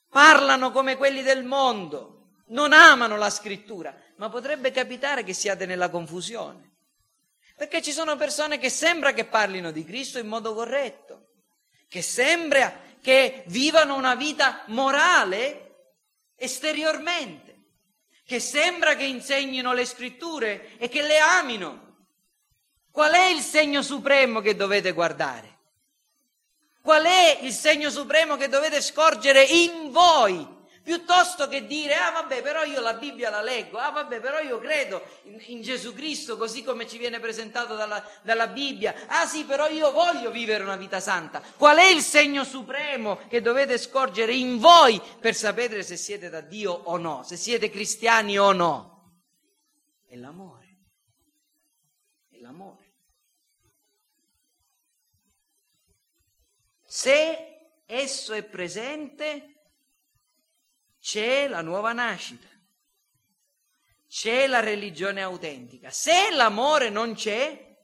parlano 0.10 0.72
come 0.72 0.98
quelli 0.98 1.22
del 1.22 1.44
mondo, 1.44 2.30
non 2.48 2.74
amano 2.74 3.16
la 3.16 3.30
scrittura, 3.30 3.96
ma 4.16 4.28
potrebbe 4.30 4.72
capitare 4.72 5.24
che 5.24 5.34
siate 5.34 5.68
nella 5.68 5.92
confusione. 5.92 6.78
Perché 7.56 7.84
ci 7.84 7.92
sono 7.92 8.16
persone 8.16 8.58
che 8.58 8.72
sembra 8.72 9.14
che 9.14 9.26
parlino 9.26 9.70
di 9.70 9.86
Cristo 9.86 10.18
in 10.18 10.28
modo 10.28 10.56
corretto, 10.56 11.28
che 11.88 12.02
sembra 12.02 12.74
che 13.00 13.44
vivano 13.48 13.94
una 13.96 14.16
vita 14.16 14.64
morale 14.68 15.68
esteriormente, 16.36 17.51
che 18.32 18.40
sembra 18.40 18.96
che 18.96 19.04
insegnino 19.04 19.74
le 19.74 19.84
scritture 19.84 20.78
e 20.78 20.88
che 20.88 21.02
le 21.02 21.18
amino. 21.18 21.96
Qual 22.90 23.12
è 23.12 23.26
il 23.26 23.42
segno 23.42 23.82
supremo 23.82 24.40
che 24.40 24.56
dovete 24.56 24.94
guardare? 24.94 25.58
Qual 26.82 27.04
è 27.04 27.40
il 27.42 27.52
segno 27.52 27.90
supremo 27.90 28.38
che 28.38 28.48
dovete 28.48 28.80
scorgere 28.82 29.44
in 29.44 29.92
voi? 29.92 30.48
Piuttosto 30.84 31.48
che 31.48 31.68
dire, 31.68 31.94
ah 31.96 32.10
vabbè, 32.10 32.42
però 32.42 32.64
io 32.64 32.80
la 32.80 32.94
Bibbia 32.94 33.30
la 33.30 33.42
leggo, 33.42 33.78
ah 33.78 33.92
vabbè, 33.92 34.20
però 34.20 34.40
io 34.40 34.58
credo 34.60 35.04
in, 35.24 35.40
in 35.48 35.62
Gesù 35.62 35.94
Cristo 35.94 36.38
così 36.38 36.64
come 36.64 36.88
ci 36.88 36.98
viene 36.98 37.20
presentato 37.20 37.76
dalla, 37.76 38.04
dalla 38.24 38.48
Bibbia, 38.48 39.06
ah 39.08 39.28
sì, 39.28 39.46
però 39.46 39.68
io 39.68 39.92
voglio 39.92 40.32
vivere 40.32 40.64
una 40.64 40.78
vita 40.78 41.00
santa. 41.00 41.42
Qual 41.56 41.78
è 41.78 41.86
il 41.86 42.02
segno 42.02 42.44
supremo 42.44 43.20
che 43.28 43.42
dovete 43.42 43.78
scorgere 43.78 44.34
in 44.34 44.58
voi 44.58 45.00
per 45.20 45.36
sapere 45.36 45.84
se 45.84 45.98
siete 45.98 46.30
da 46.30 46.42
Dio 46.42 46.72
o 46.72 46.98
no, 46.98 47.22
se 47.24 47.36
siete 47.36 47.70
cristiani 47.70 48.40
o 48.40 48.52
no? 48.52 48.92
È 50.08 50.16
l'amore. 50.16 50.78
È 52.32 52.38
l'amore. 52.40 52.94
Se 56.84 57.70
esso 57.86 58.34
è 58.34 58.44
presente, 58.44 59.51
c'è 61.02 61.48
la 61.48 61.62
nuova 61.62 61.92
nascita, 61.94 62.48
c'è 64.08 64.46
la 64.46 64.60
religione 64.60 65.22
autentica. 65.22 65.90
Se 65.90 66.30
l'amore 66.32 66.90
non 66.90 67.16
c'è, 67.16 67.78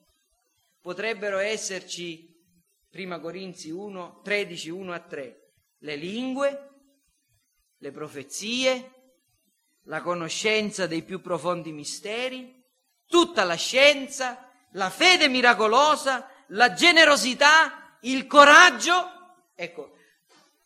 potrebbero 0.80 1.40
esserci, 1.40 2.34
prima 2.90 3.20
Corinzi 3.20 3.72
1, 3.72 4.22
13, 4.24 4.70
1 4.70 4.94
a 4.94 5.00
3, 5.00 5.52
le 5.80 5.96
lingue, 5.96 6.70
le 7.78 7.92
profezie, 7.92 8.92
la 9.84 10.02
conoscenza 10.02 10.86
dei 10.86 11.04
più 11.04 11.20
profondi 11.20 11.72
misteri, 11.72 12.64
tutta 13.08 13.44
la 13.44 13.56
scienza, 13.56 14.52
la 14.74 14.90
fede 14.90 15.28
miracolosa, 15.28 16.30
la 16.50 16.74
generosità, 16.74 17.98
il 18.02 18.28
coraggio, 18.28 19.50
ecco, 19.56 19.97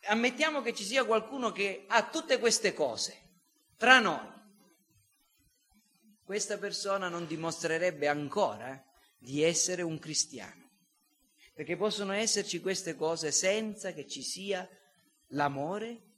ammettiamo 0.06 0.62
che 0.62 0.74
ci 0.74 0.84
sia 0.84 1.06
qualcuno 1.06 1.52
che 1.52 1.86
ha 1.88 2.10
tutte 2.10 2.40
queste 2.40 2.74
cose 2.74 3.30
tra 3.78 4.00
noi. 4.00 4.30
Questa 6.24 6.58
persona 6.58 7.10
non 7.10 7.28
dimostrerebbe 7.28 8.08
ancora 8.08 8.82
di 9.18 9.44
essere 9.44 9.82
un 9.82 10.00
cristiano. 10.00 10.70
Perché 11.54 11.76
possono 11.76 12.14
esserci 12.14 12.62
queste 12.62 12.96
cose 12.96 13.32
senza 13.32 13.92
che 13.92 14.08
ci 14.08 14.24
sia 14.24 14.68
l'amore. 15.28 16.10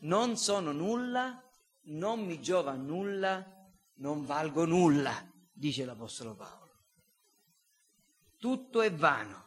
Non 0.00 0.36
sono 0.36 0.72
nulla, 0.72 1.40
non 1.84 2.24
mi 2.24 2.40
giova 2.40 2.72
nulla, 2.72 3.44
non 3.94 4.26
valgo 4.26 4.64
nulla, 4.64 5.30
dice 5.52 5.84
l'Apostolo 5.84 6.34
Paolo. 6.34 6.74
Tutto 8.38 8.82
è 8.82 8.92
vano 8.92 9.45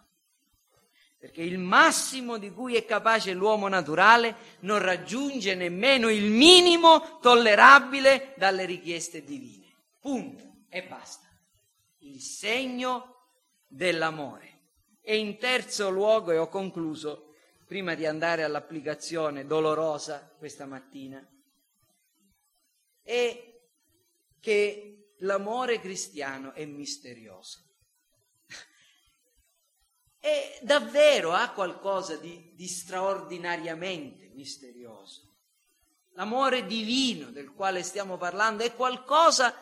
perché 1.19 1.41
il 1.41 1.57
massimo 1.57 2.37
di 2.37 2.49
cui 2.49 2.77
è 2.77 2.85
capace 2.85 3.33
l'uomo 3.33 3.67
naturale 3.67 4.35
non 4.61 4.79
raggiunge 4.79 5.53
nemmeno 5.53 6.09
il 6.09 6.23
minimo 6.23 7.19
tollerabile 7.19 8.33
dalle 8.37 8.63
richieste 8.63 9.25
divine. 9.25 9.67
Punto 9.99 10.63
e 10.69 10.81
basta. 10.83 11.27
Il 11.99 12.21
segno 12.21 13.25
dell'amore. 13.67 14.47
E 15.01 15.17
in 15.17 15.37
terzo 15.37 15.89
luogo, 15.89 16.31
e 16.31 16.37
ho 16.37 16.47
concluso, 16.47 17.33
prima 17.65 17.95
di 17.95 18.05
andare 18.05 18.43
all'applicazione 18.43 19.45
dolorosa 19.45 20.33
questa 20.37 20.65
mattina, 20.65 21.21
è 23.03 23.59
che 24.39 25.15
l'amore 25.17 25.81
cristiano 25.81 26.53
è 26.53 26.63
misterioso 26.63 27.67
e 30.19 30.59
davvero 30.61 31.31
ha 31.31 31.49
qualcosa 31.51 32.15
di, 32.15 32.51
di 32.55 32.67
straordinariamente 32.67 34.29
misterioso. 34.33 35.27
L'amore 36.13 36.65
divino 36.65 37.29
del 37.31 37.53
quale 37.53 37.83
stiamo 37.83 38.17
parlando 38.17 38.63
è 38.63 38.73
qualcosa 38.73 39.53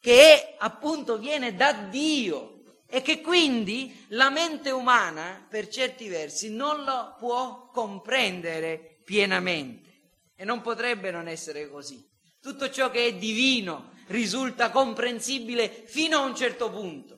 che 0.00 0.34
è, 0.34 0.56
appunto 0.58 1.18
viene 1.18 1.54
da 1.54 1.72
Dio 1.72 2.56
e 2.86 3.02
che 3.02 3.20
quindi 3.20 4.06
la 4.08 4.30
mente 4.30 4.70
umana 4.70 5.44
per 5.48 5.68
certi 5.68 6.08
versi 6.08 6.50
non 6.50 6.84
lo 6.84 7.16
può 7.18 7.68
comprendere 7.72 9.00
pienamente 9.04 9.86
e 10.36 10.44
non 10.44 10.60
potrebbe 10.60 11.10
non 11.10 11.28
essere 11.28 11.68
così. 11.68 12.02
Tutto 12.40 12.70
ciò 12.70 12.90
che 12.90 13.06
è 13.06 13.14
divino 13.14 13.92
risulta 14.06 14.70
comprensibile 14.70 15.68
fino 15.68 16.18
a 16.18 16.24
un 16.24 16.36
certo 16.36 16.70
punto. 16.70 17.15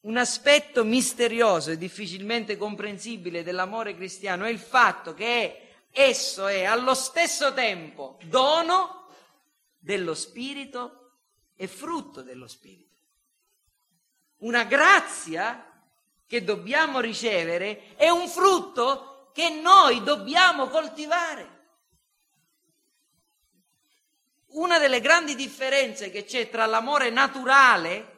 Un 0.00 0.16
aspetto 0.16 0.84
misterioso 0.84 1.72
e 1.72 1.76
difficilmente 1.76 2.56
comprensibile 2.56 3.42
dell'amore 3.42 3.96
cristiano 3.96 4.44
è 4.44 4.48
il 4.48 4.60
fatto 4.60 5.12
che 5.12 5.68
esso 5.90 6.46
è 6.46 6.64
allo 6.64 6.94
stesso 6.94 7.52
tempo 7.52 8.18
dono 8.24 9.08
dello 9.76 10.14
Spirito 10.14 11.14
e 11.56 11.66
frutto 11.66 12.22
dello 12.22 12.46
Spirito. 12.46 12.86
Una 14.38 14.62
grazia 14.64 15.64
che 16.26 16.44
dobbiamo 16.44 17.00
ricevere 17.00 17.96
è 17.96 18.08
un 18.08 18.28
frutto 18.28 19.30
che 19.32 19.48
noi 19.48 20.02
dobbiamo 20.04 20.68
coltivare. 20.68 21.56
Una 24.50 24.78
delle 24.78 25.00
grandi 25.00 25.34
differenze 25.34 26.10
che 26.10 26.24
c'è 26.24 26.48
tra 26.48 26.66
l'amore 26.66 27.10
naturale 27.10 28.17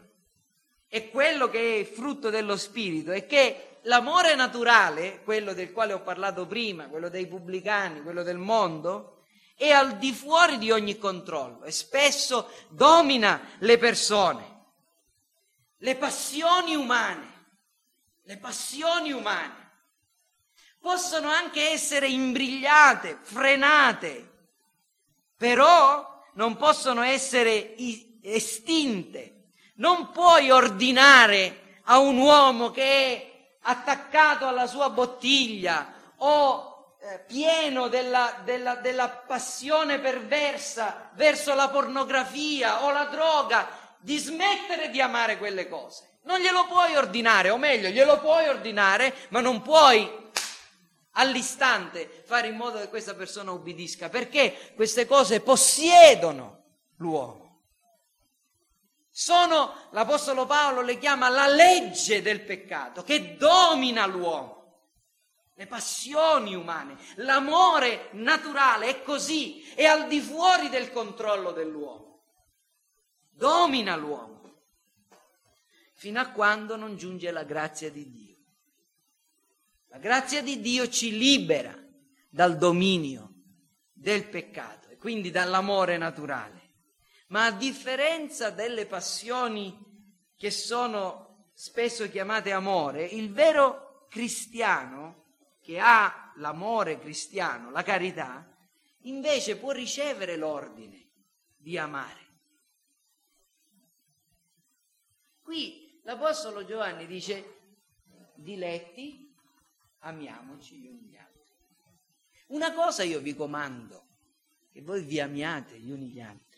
è 0.93 1.09
quello 1.09 1.49
che 1.49 1.79
è 1.79 1.85
frutto 1.85 2.31
dello 2.31 2.57
spirito, 2.57 3.13
è 3.13 3.25
che 3.25 3.79
l'amore 3.83 4.35
naturale, 4.35 5.21
quello 5.23 5.55
del 5.55 5.71
quale 5.71 5.93
ho 5.93 6.01
parlato 6.01 6.49
prima, 6.49 6.89
quello 6.89 7.09
dei 7.09 7.29
pubblicani, 7.29 8.03
quello 8.03 8.25
del 8.25 8.39
mondo, 8.39 9.23
è 9.55 9.71
al 9.71 9.99
di 9.99 10.13
fuori 10.13 10.59
di 10.59 10.73
ogni 10.73 10.99
controllo 10.99 11.63
e 11.63 11.71
spesso 11.71 12.51
domina 12.71 13.41
le 13.59 13.79
persone, 13.79 14.65
le 15.77 15.95
passioni 15.95 16.75
umane, 16.75 17.47
le 18.23 18.37
passioni 18.39 19.13
umane 19.13 19.71
possono 20.81 21.29
anche 21.29 21.71
essere 21.71 22.09
imbrigliate, 22.09 23.21
frenate, 23.23 24.29
però 25.37 26.25
non 26.35 26.57
possono 26.57 27.03
essere 27.03 27.77
estinte 28.23 29.40
non 29.81 30.11
puoi 30.11 30.51
ordinare 30.51 31.79
a 31.85 31.99
un 31.99 32.19
uomo 32.19 32.71
che 32.71 32.83
è 32.83 33.31
attaccato 33.63 34.47
alla 34.47 34.67
sua 34.67 34.91
bottiglia 34.91 35.93
o 36.17 36.97
eh, 37.01 37.25
pieno 37.27 37.89
della, 37.89 38.41
della, 38.45 38.77
della 38.77 39.09
passione 39.09 39.99
perversa 39.99 41.11
verso 41.15 41.55
la 41.55 41.69
pornografia 41.69 42.85
o 42.85 42.91
la 42.91 43.05
droga 43.05 43.69
di 43.99 44.17
smettere 44.19 44.91
di 44.91 45.01
amare 45.01 45.39
quelle 45.39 45.69
cose. 45.69 46.09
Non 46.23 46.39
glielo 46.39 46.67
puoi 46.67 46.97
ordinare, 46.97 47.49
o 47.51 47.57
meglio, 47.57 47.89
glielo 47.89 48.21
puoi 48.21 48.49
ordinare, 48.49 49.15
ma 49.31 49.41
non 49.41 49.63
puoi 49.63 50.09
all'istante 51.13 52.23
fare 52.27 52.49
in 52.49 52.57
modo 52.57 52.79
che 52.79 52.89
questa 52.89 53.15
persona 53.15 53.51
ubbidisca, 53.51 54.11
perché 54.11 54.73
queste 54.77 55.07
cose 55.07 55.41
possiedono 55.41 56.65
l'uomo 56.97 57.40
sono, 59.11 59.89
l'Apostolo 59.91 60.47
Paolo 60.47 60.83
le 60.83 60.99
chiama 60.99 61.29
la 61.29 61.49
legge 61.49 62.23
del 62.23 62.43
peccato 62.43 63.03
che 63.03 63.37
domina 63.37 64.07
l'uomo. 64.07 64.59
Le 65.55 65.67
passioni 65.67 66.55
umane, 66.55 66.97
l'amore 67.17 68.09
naturale 68.13 68.87
è 68.87 69.03
così, 69.03 69.63
è 69.75 69.85
al 69.85 70.09
di 70.09 70.21
fuori 70.21 70.71
del 70.71 70.91
controllo 70.91 71.51
dell'uomo. 71.53 72.23
Domina 73.29 73.95
l'uomo 73.97 74.41
fino 76.01 76.19
a 76.19 76.31
quando 76.31 76.77
non 76.77 76.97
giunge 76.97 77.31
la 77.31 77.45
grazia 77.45 77.91
di 77.91 78.11
Dio. 78.11 78.37
La 79.89 79.99
grazia 79.99 80.43
di 80.43 80.61
Dio 80.61 80.89
ci 80.89 81.19
libera 81.19 81.77
dal 82.31 82.57
dominio 82.57 83.35
del 83.93 84.27
peccato 84.29 84.89
e 84.89 84.97
quindi 84.97 85.31
dall'amore 85.31 85.99
naturale. 85.99 86.60
Ma 87.31 87.47
a 87.47 87.53
differenza 87.53 88.51
delle 88.51 88.87
passioni 88.87 89.77
che 90.37 90.51
sono 90.51 91.51
spesso 91.53 92.09
chiamate 92.09 92.51
amore, 92.51 93.05
il 93.05 93.33
vero 93.33 94.07
cristiano 94.09 95.37
che 95.61 95.79
ha 95.79 96.33
l'amore 96.37 96.99
cristiano, 96.99 97.71
la 97.71 97.85
carità, 97.85 98.45
invece 99.03 99.59
può 99.59 99.71
ricevere 99.71 100.37
l'ordine 100.37 101.11
di 101.57 101.79
amare. 101.79 102.29
Qui 105.41 106.01
l'Apostolo 106.03 106.65
Giovanni 106.65 107.07
dice, 107.07 107.59
diletti, 108.35 109.33
amiamoci 110.01 110.79
gli 110.79 110.89
uni 110.89 111.03
gli 111.03 111.17
altri. 111.17 111.55
Una 112.49 112.73
cosa 112.73 113.05
io 113.05 113.21
vi 113.21 113.37
comando, 113.37 114.07
che 114.73 114.83
voi 114.83 115.05
vi 115.05 115.21
amiate 115.21 115.79
gli 115.79 115.93
uni 115.93 116.09
gli 116.09 116.21
altri 116.21 116.50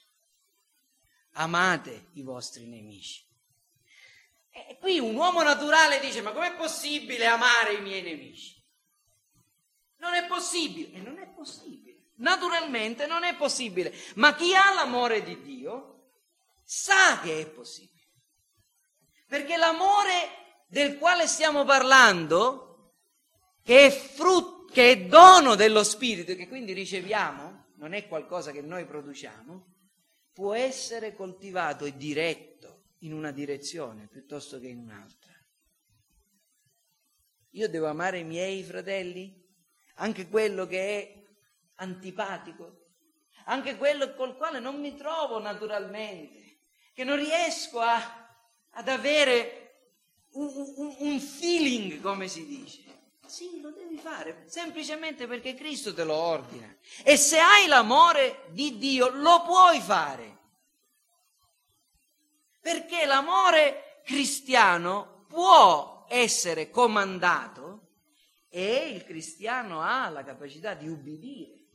amate 1.33 2.09
i 2.15 2.23
vostri 2.23 2.67
nemici. 2.67 3.25
E 4.51 4.77
qui 4.79 4.99
un 4.99 5.15
uomo 5.15 5.43
naturale 5.43 5.99
dice, 6.01 6.21
ma 6.21 6.33
com'è 6.33 6.55
possibile 6.55 7.27
amare 7.27 7.75
i 7.75 7.81
miei 7.81 8.03
nemici? 8.03 8.61
Non 9.97 10.15
è 10.15 10.27
possibile, 10.27 10.93
e 10.93 11.01
non 11.01 11.19
è 11.19 11.27
possibile. 11.29 12.11
Naturalmente 12.17 13.07
non 13.07 13.25
è 13.25 13.35
possibile, 13.37 13.95
ma 14.17 14.35
chi 14.35 14.55
ha 14.55 14.75
l'amore 14.75 15.23
di 15.23 15.41
Dio 15.41 16.11
sa 16.65 17.21
che 17.21 17.41
è 17.41 17.47
possibile. 17.49 17.91
Perché 19.27 19.57
l'amore 19.57 20.65
del 20.69 20.99
quale 20.99 21.27
stiamo 21.27 21.65
parlando, 21.65 22.95
che 23.63 23.87
è 23.87 23.91
frutto, 23.91 24.65
che 24.73 24.91
è 24.91 25.01
dono 25.05 25.55
dello 25.55 25.85
Spirito, 25.85 26.35
che 26.35 26.49
quindi 26.49 26.73
riceviamo, 26.73 27.67
non 27.77 27.95
è 27.95 28.07
qualcosa 28.07 28.53
che 28.53 28.61
noi 28.61 28.85
produciamo, 28.85 29.72
può 30.33 30.55
essere 30.55 31.15
coltivato 31.15 31.85
e 31.85 31.97
diretto 31.97 32.85
in 32.99 33.13
una 33.13 33.33
direzione 33.33 34.09
piuttosto 34.09 34.59
che 34.59 34.69
in 34.69 34.79
un'altra. 34.79 35.33
Io 37.51 37.69
devo 37.69 37.87
amare 37.87 38.21
i 38.21 38.25
miei 38.25 38.63
fratelli, 38.63 39.41
anche 39.97 40.29
quello 40.29 40.67
che 40.67 40.81
è 40.81 41.23
antipatico, 41.77 42.87
anche 43.45 43.77
quello 43.77 44.15
col 44.15 44.37
quale 44.37 44.59
non 44.59 44.81
mi 44.81 44.97
trovo 44.97 45.39
naturalmente, 45.39 46.61
che 46.95 47.05
non 47.05 47.17
riesco 47.17 47.81
a, 47.81 48.01
ad 48.71 48.89
avere 48.89 49.63
un, 50.33 50.51
un, 50.77 50.97
un 50.99 51.21
feeling, 51.21 52.01
come 52.01 52.29
si 52.29 52.47
dice. 52.47 53.02
Sì, 53.33 53.63
lo 53.63 53.71
devi 53.71 53.97
fare, 53.97 54.45
semplicemente 54.45 55.27
perché 55.27 55.55
Cristo 55.55 55.95
te 55.95 56.05
lo 56.05 56.13
ordina. 56.13 56.77
E 57.03 57.17
se 57.17 57.39
hai 57.39 57.67
l'amore 57.67 58.45
di 58.51 58.77
Dio, 58.77 59.09
lo 59.09 59.43
puoi 59.45 59.81
fare. 59.81 60.39
Perché 62.61 63.07
l'amore 63.07 64.03
cristiano 64.05 65.25
può 65.29 66.05
essere 66.11 66.69
comandato 66.69 67.93
e 68.51 68.91
il 68.91 69.03
cristiano 69.03 69.81
ha 69.81 70.11
la 70.11 70.25
capacità 70.25 70.75
di 70.75 70.89
ubbidire 70.89 71.69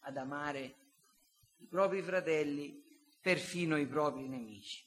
ad 0.00 0.18
amare 0.18 0.74
i 1.60 1.66
propri 1.66 2.02
fratelli 2.02 2.78
perfino 3.22 3.78
i 3.78 3.86
propri 3.86 4.28
nemici. 4.28 4.84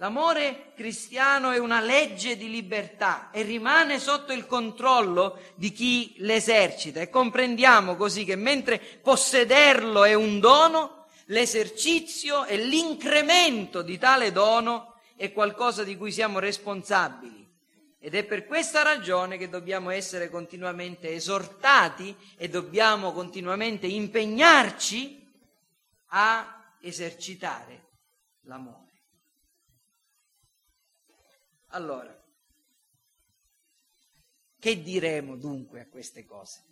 L'amore 0.00 0.74
cristiano 0.76 1.50
è 1.50 1.58
una 1.58 1.80
legge 1.80 2.36
di 2.36 2.48
libertà 2.48 3.32
e 3.32 3.42
rimane 3.42 3.98
sotto 3.98 4.32
il 4.32 4.46
controllo 4.46 5.40
di 5.56 5.72
chi 5.72 6.14
l'esercita 6.18 7.00
e 7.00 7.10
comprendiamo 7.10 7.96
così 7.96 8.24
che 8.24 8.36
mentre 8.36 8.78
possederlo 8.78 10.04
è 10.04 10.14
un 10.14 10.38
dono, 10.38 11.06
l'esercizio 11.26 12.44
e 12.44 12.58
l'incremento 12.58 13.82
di 13.82 13.98
tale 13.98 14.30
dono 14.30 15.00
è 15.16 15.32
qualcosa 15.32 15.82
di 15.82 15.96
cui 15.96 16.12
siamo 16.12 16.38
responsabili. 16.38 17.44
Ed 17.98 18.14
è 18.14 18.22
per 18.22 18.46
questa 18.46 18.82
ragione 18.82 19.36
che 19.36 19.48
dobbiamo 19.48 19.90
essere 19.90 20.30
continuamente 20.30 21.12
esortati 21.12 22.14
e 22.36 22.48
dobbiamo 22.48 23.12
continuamente 23.12 23.88
impegnarci 23.88 25.28
a 26.10 26.72
esercitare 26.80 27.86
l'amore. 28.42 28.87
Allora, 31.68 32.16
che 34.58 34.82
diremo 34.82 35.36
dunque 35.36 35.80
a 35.80 35.88
queste 35.88 36.24
cose? 36.24 36.64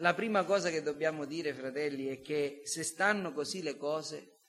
La 0.00 0.14
prima 0.14 0.44
cosa 0.44 0.68
che 0.68 0.82
dobbiamo 0.82 1.24
dire, 1.24 1.54
fratelli, 1.54 2.06
è 2.06 2.20
che 2.20 2.62
se 2.64 2.82
stanno 2.82 3.32
così 3.32 3.62
le 3.62 3.76
cose, 3.76 4.40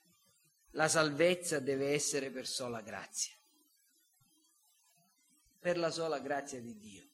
la 0.72 0.88
salvezza 0.88 1.60
deve 1.60 1.92
essere 1.92 2.30
per 2.30 2.46
sola 2.46 2.82
grazia, 2.82 3.34
per 5.58 5.78
la 5.78 5.90
sola 5.90 6.18
grazia 6.18 6.60
di 6.60 6.76
Dio. 6.76 7.06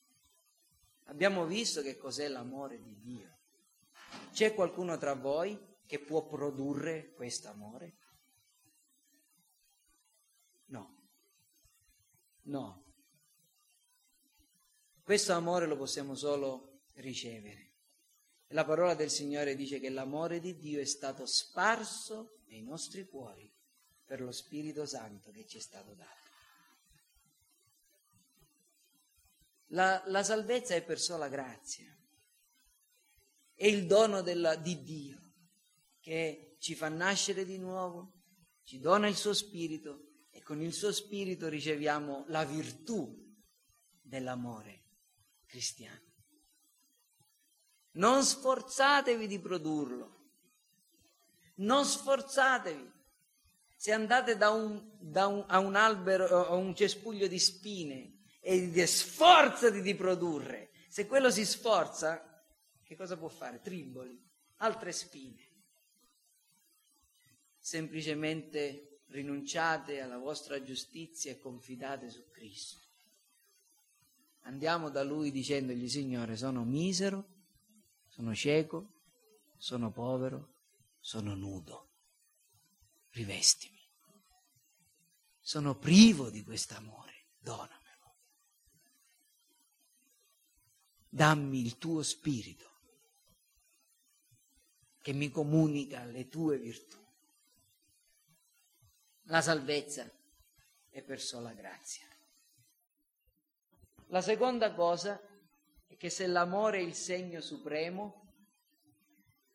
Abbiamo 1.04 1.46
visto 1.46 1.82
che 1.82 1.96
cos'è 1.96 2.26
l'amore 2.28 2.80
di 2.82 2.98
Dio. 2.98 3.38
C'è 4.32 4.54
qualcuno 4.54 4.96
tra 4.96 5.14
voi 5.14 5.56
che 5.86 6.00
può 6.00 6.26
produrre 6.26 7.12
questo 7.12 7.48
amore? 7.48 7.98
No. 12.44 12.82
Questo 15.02 15.32
amore 15.32 15.66
lo 15.66 15.76
possiamo 15.76 16.14
solo 16.14 16.80
ricevere. 16.94 17.72
La 18.48 18.64
parola 18.64 18.94
del 18.94 19.10
Signore 19.10 19.54
dice 19.54 19.80
che 19.80 19.90
l'amore 19.90 20.40
di 20.40 20.56
Dio 20.56 20.80
è 20.80 20.84
stato 20.84 21.26
sparso 21.26 22.38
nei 22.46 22.62
nostri 22.62 23.06
cuori 23.06 23.50
per 24.04 24.20
lo 24.20 24.32
Spirito 24.32 24.86
Santo 24.86 25.30
che 25.30 25.46
ci 25.46 25.58
è 25.58 25.60
stato 25.60 25.94
dato. 25.94 26.22
La, 29.68 30.02
la 30.06 30.22
salvezza 30.22 30.74
è 30.74 30.84
per 30.84 31.00
sola 31.00 31.28
grazia, 31.28 31.92
è 33.54 33.66
il 33.66 33.86
dono 33.86 34.20
della, 34.20 34.54
di 34.54 34.82
Dio 34.82 35.20
che 36.00 36.56
ci 36.58 36.74
fa 36.74 36.88
nascere 36.88 37.44
di 37.44 37.58
nuovo, 37.58 38.12
ci 38.62 38.78
dona 38.78 39.08
il 39.08 39.16
suo 39.16 39.32
Spirito 39.32 40.03
con 40.44 40.60
il 40.60 40.74
suo 40.74 40.92
spirito 40.92 41.48
riceviamo 41.48 42.26
la 42.28 42.44
virtù 42.44 43.34
dell'amore 44.00 44.82
cristiano. 45.46 46.02
Non 47.92 48.22
sforzatevi 48.22 49.26
di 49.26 49.40
produrlo, 49.40 50.28
non 51.56 51.84
sforzatevi. 51.84 52.92
Se 53.76 53.92
andate 53.92 54.36
da 54.36 54.50
un, 54.50 54.96
da 55.00 55.26
un, 55.26 55.44
a 55.48 55.58
un 55.58 55.76
albero, 55.76 56.46
a 56.46 56.54
un 56.54 56.74
cespuglio 56.74 57.26
di 57.26 57.38
spine 57.38 58.22
e 58.40 58.66
dite 58.66 58.86
sforzati 58.86 59.80
di 59.80 59.94
produrre, 59.94 60.70
se 60.88 61.06
quello 61.06 61.30
si 61.30 61.44
sforza, 61.44 62.44
che 62.82 62.96
cosa 62.96 63.16
può 63.16 63.28
fare? 63.28 63.60
Triboli, 63.60 64.22
altre 64.56 64.92
spine. 64.92 65.52
Semplicemente 67.58 68.93
rinunciate 69.06 70.00
alla 70.00 70.18
vostra 70.18 70.62
giustizia 70.62 71.32
e 71.32 71.38
confidate 71.38 72.10
su 72.10 72.30
Cristo. 72.30 72.80
Andiamo 74.40 74.90
da 74.90 75.02
Lui 75.02 75.30
dicendogli, 75.30 75.88
Signore, 75.88 76.36
sono 76.36 76.64
misero, 76.64 77.28
sono 78.08 78.34
cieco, 78.34 78.92
sono 79.56 79.90
povero, 79.90 80.54
sono 81.00 81.34
nudo. 81.34 81.90
Rivestimi. 83.10 83.80
Sono 85.40 85.76
privo 85.76 86.30
di 86.30 86.42
quest'amore, 86.42 87.28
donamelo. 87.38 88.16
Dammi 91.08 91.60
il 91.60 91.78
tuo 91.78 92.02
spirito 92.02 92.72
che 95.00 95.12
mi 95.12 95.30
comunica 95.30 96.04
le 96.06 96.28
tue 96.28 96.58
virtù. 96.58 97.03
La 99.28 99.40
salvezza 99.40 100.10
è 100.90 101.02
per 101.02 101.20
sola 101.20 101.52
grazia. 101.52 102.06
La 104.08 104.20
seconda 104.20 104.74
cosa 104.74 105.20
è 105.86 105.96
che 105.96 106.10
se 106.10 106.26
l'amore 106.26 106.78
è 106.78 106.82
il 106.82 106.94
segno 106.94 107.40
supremo, 107.40 108.32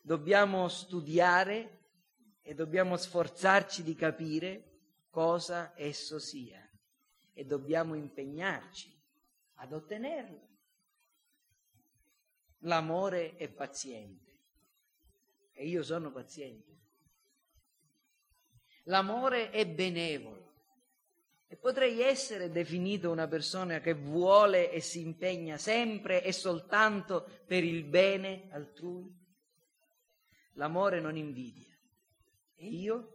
dobbiamo 0.02 0.68
studiare 0.68 1.78
e 2.42 2.56
dobbiamo 2.56 2.98
sforzarci 2.98 3.84
di 3.84 3.94
capire 3.94 4.64
cosa 5.12 5.74
esso 5.76 6.18
sia 6.18 6.68
e 7.34 7.46
dobbiamo 7.46 7.94
impegnarci 7.94 9.00
ad 9.56 9.72
ottenerlo. 9.72 10.48
L'amore 12.64 13.36
è 13.36 13.48
paziente 13.48 14.38
e 15.54 15.68
io 15.68 15.84
sono 15.84 16.12
paziente. 16.12 16.78
L'amore 18.90 19.52
è 19.52 19.68
benevolo. 19.68 20.38
E 21.48 21.56
potrei 21.56 22.02
essere 22.02 22.52
definito 22.52 23.10
una 23.10 23.28
persona 23.28 23.80
che 23.80 23.94
vuole 23.94 24.72
e 24.72 24.82
si 24.82 25.02
impegna 25.02 25.58
sempre 25.58 26.24
e 26.24 26.32
soltanto 26.32 27.28
per 27.46 27.64
il 27.64 27.84
bene 27.84 28.50
altrui. 28.52 29.16
L'amore 30.54 31.00
non 31.00 31.16
invidia. 31.18 31.76
E 32.56 32.68
io 32.68 33.14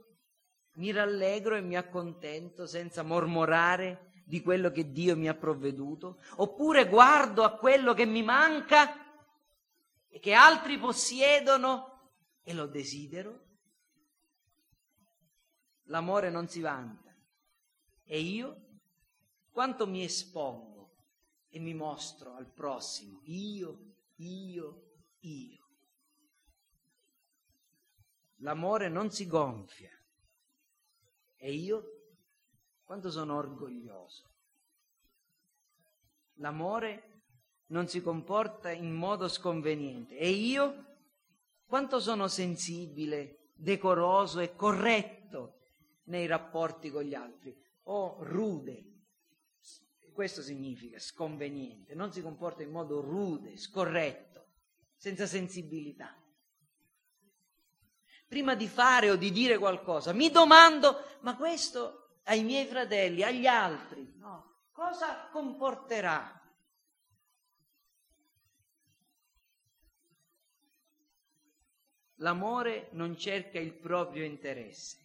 mi 0.75 0.91
rallegro 0.91 1.57
e 1.57 1.61
mi 1.61 1.77
accontento 1.77 2.67
senza 2.67 3.03
mormorare 3.03 4.23
di 4.25 4.43
quello 4.43 4.71
che 4.71 4.91
Dio 4.91 5.17
mi 5.17 5.29
ha 5.29 5.35
provveduto, 5.35 6.19
oppure 6.37 6.89
guardo 6.89 7.43
a 7.43 7.57
quello 7.57 7.95
che 7.95 8.07
mi 8.07 8.23
manca 8.23 8.97
e 10.09 10.19
che 10.19 10.33
altri 10.33 10.79
possiedono 10.79 12.13
e 12.43 12.55
lo 12.55 12.67
desidero 12.67 13.44
l'amore 15.85 16.31
non 16.31 16.49
si 16.49 16.61
vanta. 16.61 17.15
E 18.05 18.21
io 18.21 18.63
quanto 19.51 19.87
mi 19.87 20.03
espongo 20.03 20.93
e 21.49 21.59
mi 21.59 21.75
mostro 21.75 22.35
al 22.35 22.47
prossimo, 22.47 23.21
io, 23.25 23.95
io, 24.17 24.93
io. 25.21 25.63
L'amore 28.39 28.89
non 28.89 29.11
si 29.11 29.27
gonfia. 29.27 29.91
E 31.37 31.53
io 31.53 31.85
quanto 32.83 33.11
sono 33.11 33.37
orgoglioso. 33.37 34.31
L'amore 36.39 37.23
non 37.67 37.87
si 37.89 38.03
comporta 38.03 38.71
in 38.71 38.93
modo 38.93 39.29
sconveniente. 39.29 40.17
E 40.19 40.29
io 40.31 40.85
quanto 41.65 42.01
sono 42.01 42.29
sensibile, 42.29 43.51
decoroso 43.55 44.41
e 44.41 44.55
corretto 44.55 45.61
nei 46.05 46.27
rapporti 46.27 46.91
con 46.91 47.03
gli 47.03 47.15
altri, 47.15 47.57
o 47.85 48.19
rude. 48.21 48.93
Questo 50.13 50.43
significa 50.43 50.99
sconveniente, 50.99 51.95
non 51.95 52.13
si 52.13 52.23
comporta 52.23 52.63
in 52.63 52.71
modo 52.71 53.01
rude, 53.01 53.57
scorretto, 53.57 54.47
senza 54.97 55.27
sensibilità. 55.27 56.17
Prima 58.29 58.55
di 58.55 58.69
fare 58.69 59.11
o 59.11 59.17
di 59.17 59.33
dire 59.33 59.59
qualcosa, 59.59 60.13
mi 60.13 60.31
domando, 60.31 61.19
ma 61.23 61.37
questo 61.37 62.21
ai 62.25 62.45
miei 62.45 62.67
fratelli, 62.67 63.23
agli 63.23 63.47
altri, 63.47 64.15
no, 64.17 64.69
cosa 64.71 65.29
comporterà? 65.31 66.41
L'amore 72.19 72.89
non 72.93 73.17
cerca 73.17 73.59
il 73.59 73.75
proprio 73.75 74.25
interesse, 74.25 75.04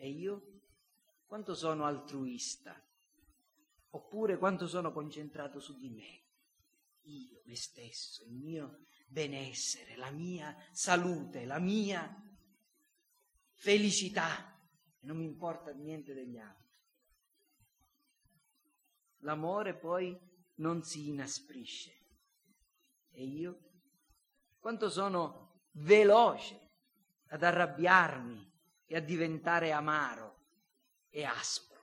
e 0.00 0.08
io? 0.08 0.62
Quanto 1.26 1.54
sono 1.54 1.84
altruista? 1.84 2.74
Oppure 3.90 4.38
quanto 4.38 4.66
sono 4.66 4.92
concentrato 4.92 5.60
su 5.60 5.76
di 5.76 5.90
me? 5.90 6.22
Io, 7.02 7.42
me 7.44 7.54
stesso, 7.54 8.24
il 8.24 8.32
mio 8.32 8.86
benessere, 9.06 9.96
la 9.96 10.10
mia 10.10 10.56
salute, 10.72 11.44
la 11.44 11.58
mia 11.58 12.10
felicità. 13.52 14.58
Non 15.00 15.18
mi 15.18 15.24
importa 15.24 15.70
niente 15.72 16.14
degli 16.14 16.38
altri. 16.38 16.70
L'amore 19.18 19.74
poi 19.74 20.18
non 20.56 20.82
si 20.82 21.08
inasprisce. 21.08 21.92
E 23.10 23.22
io? 23.22 23.70
Quanto 24.58 24.88
sono 24.88 25.64
veloce 25.72 26.70
ad 27.26 27.42
arrabbiarmi 27.42 28.49
e 28.92 28.96
a 28.96 29.00
diventare 29.00 29.70
amaro 29.70 30.38
e 31.10 31.22
aspro. 31.22 31.78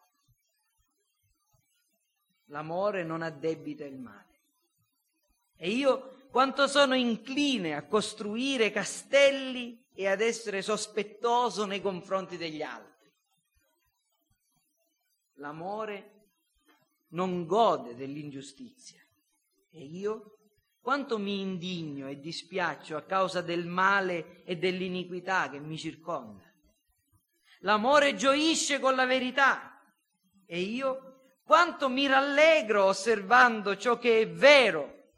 L'amore 2.47 3.05
non 3.05 3.21
addebita 3.21 3.85
il 3.85 3.97
male. 3.97 4.39
E 5.55 5.69
io 5.69 6.27
quanto 6.29 6.67
sono 6.67 6.95
incline 6.95 7.75
a 7.75 7.85
costruire 7.85 8.71
castelli 8.71 9.85
e 9.93 10.07
ad 10.07 10.19
essere 10.19 10.61
sospettoso 10.61 11.65
nei 11.65 11.79
confronti 11.79 12.35
degli 12.35 12.61
altri. 12.61 13.09
L'amore 15.35 16.25
non 17.11 17.45
gode 17.45 17.95
dell'ingiustizia 17.95 19.01
e 19.69 19.81
io 19.81 20.39
quanto 20.81 21.17
mi 21.17 21.39
indigno 21.39 22.09
e 22.09 22.19
dispiaccio 22.19 22.97
a 22.97 23.03
causa 23.03 23.39
del 23.39 23.65
male 23.65 24.43
e 24.43 24.57
dell'iniquità 24.57 25.49
che 25.49 25.59
mi 25.59 25.77
circonda. 25.77 26.46
L'amore 27.61 28.15
gioisce 28.15 28.79
con 28.79 28.95
la 28.95 29.05
verità 29.05 29.81
e 30.45 30.59
io 30.59 31.39
quanto 31.43 31.89
mi 31.89 32.05
rallegro 32.07 32.85
osservando 32.85 33.77
ciò 33.77 33.97
che 33.97 34.21
è 34.21 34.29
vero, 34.29 35.13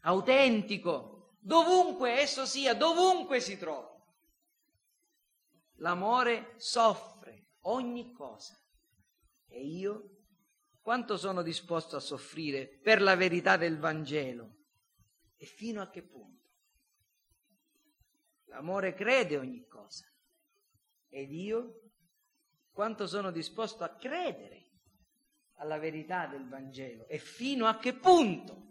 autentico, 0.00 1.36
dovunque 1.40 2.18
esso 2.20 2.44
sia, 2.44 2.74
dovunque 2.74 3.40
si 3.40 3.56
trovi. 3.56 3.88
L'amore 5.76 6.54
soffre 6.56 7.52
ogni 7.60 8.12
cosa 8.12 8.54
e 9.46 9.64
io 9.64 10.16
quanto 10.80 11.16
sono 11.16 11.42
disposto 11.42 11.96
a 11.96 12.00
soffrire 12.00 12.66
per 12.66 13.00
la 13.00 13.14
verità 13.14 13.56
del 13.56 13.78
Vangelo 13.78 14.56
e 15.36 15.46
fino 15.46 15.80
a 15.80 15.88
che 15.88 16.02
punto. 16.02 16.48
L'amore 18.46 18.94
crede 18.94 19.38
ogni 19.38 19.64
cosa 19.66 20.09
ed 21.10 21.32
io? 21.32 21.80
Quanto 22.70 23.06
sono 23.06 23.30
disposto 23.30 23.84
a 23.84 23.90
credere 23.90 24.68
alla 25.56 25.78
verità 25.78 26.26
del 26.26 26.48
Vangelo? 26.48 27.06
E 27.08 27.18
fino 27.18 27.66
a 27.66 27.76
che 27.78 27.92
punto? 27.92 28.68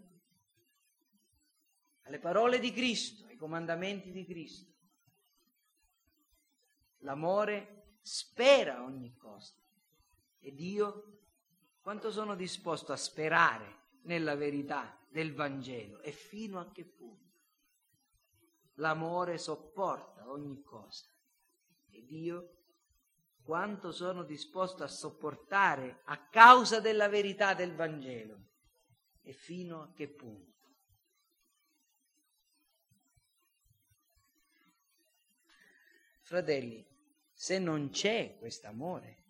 Alle 2.04 2.18
parole 2.18 2.58
di 2.58 2.72
Cristo, 2.72 3.26
ai 3.26 3.36
comandamenti 3.36 4.10
di 4.10 4.24
Cristo. 4.24 4.72
L'amore 7.00 7.98
spera 8.00 8.82
ogni 8.82 9.14
cosa. 9.16 9.54
Ed 10.40 10.58
io 10.58 11.18
quanto 11.80 12.10
sono 12.10 12.34
disposto 12.34 12.92
a 12.92 12.96
sperare 12.96 13.78
nella 14.02 14.34
verità 14.34 14.98
del 15.08 15.34
Vangelo? 15.34 16.00
E 16.00 16.10
fino 16.10 16.58
a 16.58 16.72
che 16.72 16.84
punto. 16.84 17.28
L'amore 18.74 19.36
sopporta 19.36 20.28
ogni 20.30 20.62
cosa 20.62 21.04
ed 21.90 22.10
io 22.10 22.56
quanto 23.42 23.90
sono 23.90 24.22
disposto 24.22 24.84
a 24.84 24.88
sopportare 24.88 26.02
a 26.04 26.28
causa 26.28 26.80
della 26.80 27.08
verità 27.08 27.54
del 27.54 27.74
Vangelo 27.74 28.48
e 29.22 29.32
fino 29.32 29.82
a 29.82 29.92
che 29.92 30.08
punto. 30.08 30.48
Fratelli, 36.22 36.86
se 37.32 37.58
non 37.58 37.90
c'è 37.90 38.36
quest'amore, 38.38 39.24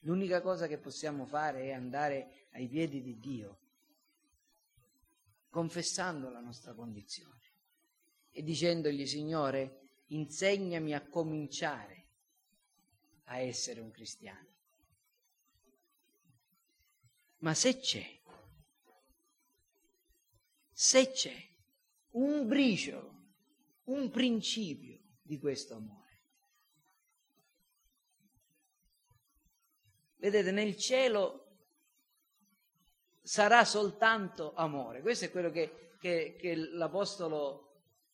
l'unica 0.00 0.40
cosa 0.40 0.68
che 0.68 0.78
possiamo 0.78 1.26
fare 1.26 1.62
è 1.62 1.72
andare 1.72 2.46
ai 2.52 2.68
piedi 2.68 3.02
di 3.02 3.18
Dio, 3.18 3.58
confessando 5.48 6.30
la 6.30 6.38
nostra 6.38 6.74
condizione 6.74 7.40
e 8.30 8.42
dicendogli, 8.42 9.04
Signore, 9.04 9.89
insegnami 10.10 10.94
a 10.94 11.06
cominciare 11.06 12.06
a 13.24 13.38
essere 13.38 13.80
un 13.80 13.90
cristiano. 13.90 14.48
Ma 17.38 17.54
se 17.54 17.78
c'è, 17.78 18.20
se 20.72 21.10
c'è 21.10 21.48
un 22.10 22.46
briciolo, 22.46 23.18
un 23.84 24.10
principio 24.10 24.98
di 25.22 25.38
questo 25.38 25.74
amore. 25.74 25.98
Vedete, 30.16 30.50
nel 30.50 30.76
cielo 30.76 31.46
sarà 33.22 33.64
soltanto 33.64 34.52
amore. 34.54 35.00
Questo 35.00 35.24
è 35.24 35.30
quello 35.30 35.50
che, 35.50 35.94
che, 35.98 36.36
che 36.38 36.54
l'Apostolo 36.54 37.69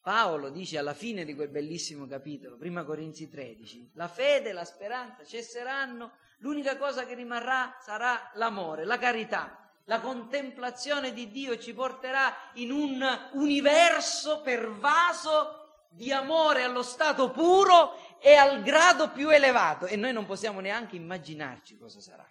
Paolo 0.07 0.51
dice 0.51 0.79
alla 0.79 0.95
fine 0.95 1.25
di 1.25 1.35
quel 1.35 1.49
bellissimo 1.49 2.07
capitolo, 2.07 2.57
prima 2.57 2.85
Corinzi 2.85 3.29
13. 3.29 3.91
La 3.95 4.07
fede 4.07 4.51
e 4.51 4.53
la 4.53 4.65
speranza 4.65 5.25
cesseranno, 5.25 6.13
l'unica 6.39 6.77
cosa 6.77 7.05
che 7.05 7.15
rimarrà 7.15 7.77
sarà 7.81 8.31
l'amore, 8.35 8.85
la 8.85 8.99
carità. 8.99 9.69
La 9.87 9.99
contemplazione 9.99 11.13
di 11.13 11.29
Dio 11.33 11.59
ci 11.59 11.75
porterà 11.75 12.33
in 12.55 12.71
un 12.71 13.05
universo 13.33 14.43
pervaso 14.43 15.87
di 15.91 16.13
amore 16.13 16.63
allo 16.63 16.85
stato 16.85 17.33
puro 17.33 18.21
e 18.21 18.33
al 18.35 18.63
grado 18.63 19.11
più 19.11 19.31
elevato 19.31 19.87
e 19.87 19.97
noi 19.97 20.13
non 20.13 20.25
possiamo 20.25 20.61
neanche 20.61 20.95
immaginarci 20.95 21.77
cosa 21.79 22.01
sarà. 22.01 22.29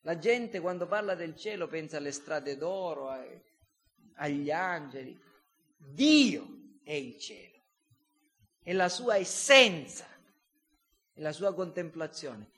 La 0.00 0.16
gente 0.16 0.60
quando 0.60 0.86
parla 0.86 1.14
del 1.14 1.36
cielo 1.36 1.66
pensa 1.66 1.98
alle 1.98 2.10
strade 2.10 2.56
d'oro, 2.56 3.10
agli 4.14 4.50
angeli. 4.50 5.32
Dio 5.92 6.78
è 6.82 6.92
il 6.92 7.18
cielo, 7.18 7.62
è 8.62 8.72
la 8.72 8.88
sua 8.88 9.16
essenza, 9.16 10.06
è 11.12 11.20
la 11.20 11.32
sua 11.32 11.54
contemplazione. 11.54 12.50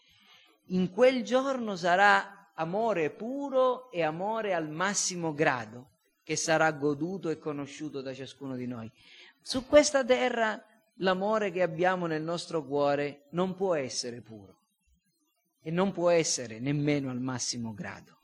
In 0.70 0.90
quel 0.90 1.22
giorno 1.22 1.76
sarà 1.76 2.50
amore 2.54 3.10
puro 3.10 3.90
e 3.90 4.02
amore 4.02 4.54
al 4.54 4.68
massimo 4.70 5.34
grado 5.34 5.90
che 6.22 6.36
sarà 6.36 6.72
goduto 6.72 7.28
e 7.28 7.38
conosciuto 7.38 8.00
da 8.00 8.12
ciascuno 8.12 8.56
di 8.56 8.66
noi. 8.66 8.90
Su 9.40 9.66
questa 9.66 10.04
terra 10.04 10.60
l'amore 10.96 11.52
che 11.52 11.62
abbiamo 11.62 12.06
nel 12.06 12.22
nostro 12.22 12.64
cuore 12.64 13.26
non 13.30 13.54
può 13.54 13.74
essere 13.74 14.22
puro 14.22 14.58
e 15.60 15.70
non 15.70 15.92
può 15.92 16.10
essere 16.10 16.58
nemmeno 16.58 17.10
al 17.10 17.20
massimo 17.20 17.74
grado. 17.74 18.15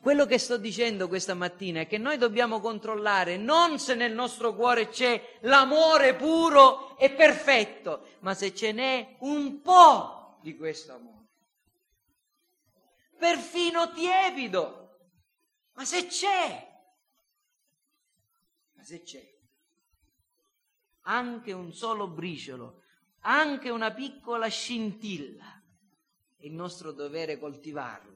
Quello 0.00 0.26
che 0.26 0.38
sto 0.38 0.56
dicendo 0.56 1.08
questa 1.08 1.34
mattina 1.34 1.80
è 1.80 1.86
che 1.86 1.98
noi 1.98 2.18
dobbiamo 2.18 2.60
controllare 2.60 3.36
non 3.36 3.78
se 3.78 3.94
nel 3.94 4.12
nostro 4.12 4.54
cuore 4.54 4.88
c'è 4.88 5.38
l'amore 5.42 6.14
puro 6.14 6.96
e 6.98 7.10
perfetto, 7.10 8.08
ma 8.20 8.34
se 8.34 8.54
ce 8.54 8.72
n'è 8.72 9.16
un 9.20 9.60
po' 9.62 10.38
di 10.42 10.56
questo 10.56 10.94
amore. 10.94 11.26
Perfino 13.16 13.92
tiepido, 13.92 14.98
ma 15.72 15.84
se 15.84 16.06
c'è, 16.06 16.72
ma 18.74 18.84
se 18.84 19.02
c'è? 19.02 19.32
Anche 21.06 21.52
un 21.52 21.72
solo 21.72 22.06
briciolo, 22.08 22.82
anche 23.20 23.70
una 23.70 23.92
piccola 23.92 24.48
scintilla, 24.48 25.62
è 26.36 26.44
il 26.46 26.52
nostro 26.52 26.92
dovere 26.92 27.38
coltivarlo, 27.38 28.13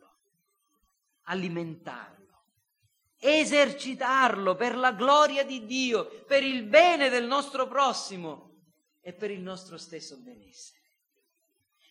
alimentarlo, 1.29 2.45
esercitarlo 3.19 4.55
per 4.55 4.77
la 4.77 4.93
gloria 4.93 5.45
di 5.45 5.65
Dio, 5.65 6.25
per 6.27 6.43
il 6.43 6.65
bene 6.65 7.09
del 7.09 7.27
nostro 7.27 7.67
prossimo 7.67 8.57
e 9.01 9.13
per 9.13 9.31
il 9.31 9.41
nostro 9.41 9.79
stesso 9.79 10.19
benessere. 10.19 10.77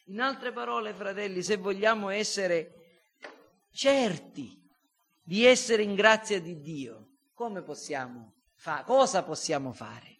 In 0.05 0.21
altre 0.21 0.51
parole, 0.51 0.93
fratelli, 0.93 1.41
se 1.41 1.57
vogliamo 1.57 2.09
essere 2.09 2.73
certi 3.71 4.61
di 5.23 5.45
essere 5.45 5.83
in 5.83 5.95
grazia 5.95 6.39
di 6.39 6.61
Dio, 6.61 7.17
come 7.33 7.61
possiamo 7.61 8.35
fare? 8.55 8.83
Cosa 8.85 9.23
possiamo 9.23 9.73
fare? 9.73 10.15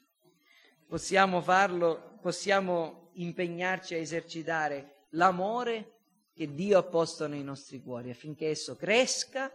possiamo 0.87 1.41
farlo, 1.41 2.17
possiamo 2.21 3.11
impegnarci 3.15 3.93
a 3.93 3.97
esercitare 3.97 5.05
l'amore 5.11 5.96
che 6.37 6.53
Dio 6.53 6.77
ha 6.77 6.83
posto 6.83 7.25
nei 7.25 7.43
nostri 7.43 7.81
cuori 7.81 8.11
affinché 8.11 8.49
esso 8.49 8.75
cresca, 8.75 9.51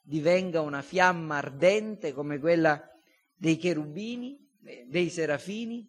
divenga 0.00 0.60
una 0.60 0.80
fiamma 0.80 1.38
ardente 1.38 2.12
come 2.12 2.38
quella 2.38 2.80
dei 3.34 3.56
cherubini, 3.56 4.38
dei 4.86 5.10
serafini 5.10 5.86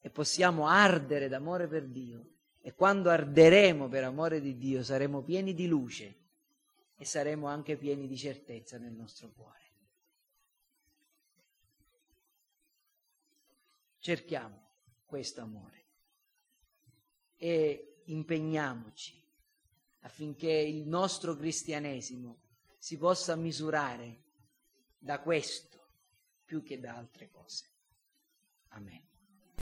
e 0.00 0.10
possiamo 0.10 0.66
ardere 0.66 1.28
d'amore 1.28 1.68
per 1.68 1.86
Dio 1.86 2.30
e 2.62 2.72
quando 2.72 3.10
arderemo 3.10 3.88
per 3.88 4.04
amore 4.04 4.40
di 4.40 4.56
Dio 4.56 4.82
saremo 4.82 5.22
pieni 5.22 5.52
di 5.52 5.66
luce 5.66 6.16
e 6.96 7.04
saremo 7.04 7.46
anche 7.46 7.76
pieni 7.76 8.08
di 8.08 8.16
certezza 8.16 8.78
nel 8.78 8.92
nostro 8.92 9.30
cuore. 9.36 9.58
cerchiamo 14.08 14.68
questo 15.04 15.42
amore 15.42 15.84
e 17.36 17.97
impegniamoci 18.10 19.14
affinché 20.00 20.50
il 20.50 20.86
nostro 20.86 21.34
cristianesimo 21.36 22.40
si 22.78 22.96
possa 22.96 23.34
misurare 23.36 24.24
da 24.98 25.20
questo 25.20 25.78
più 26.44 26.62
che 26.62 26.78
da 26.78 26.94
altre 26.96 27.28
cose. 27.30 27.64
Amen. 28.68 29.07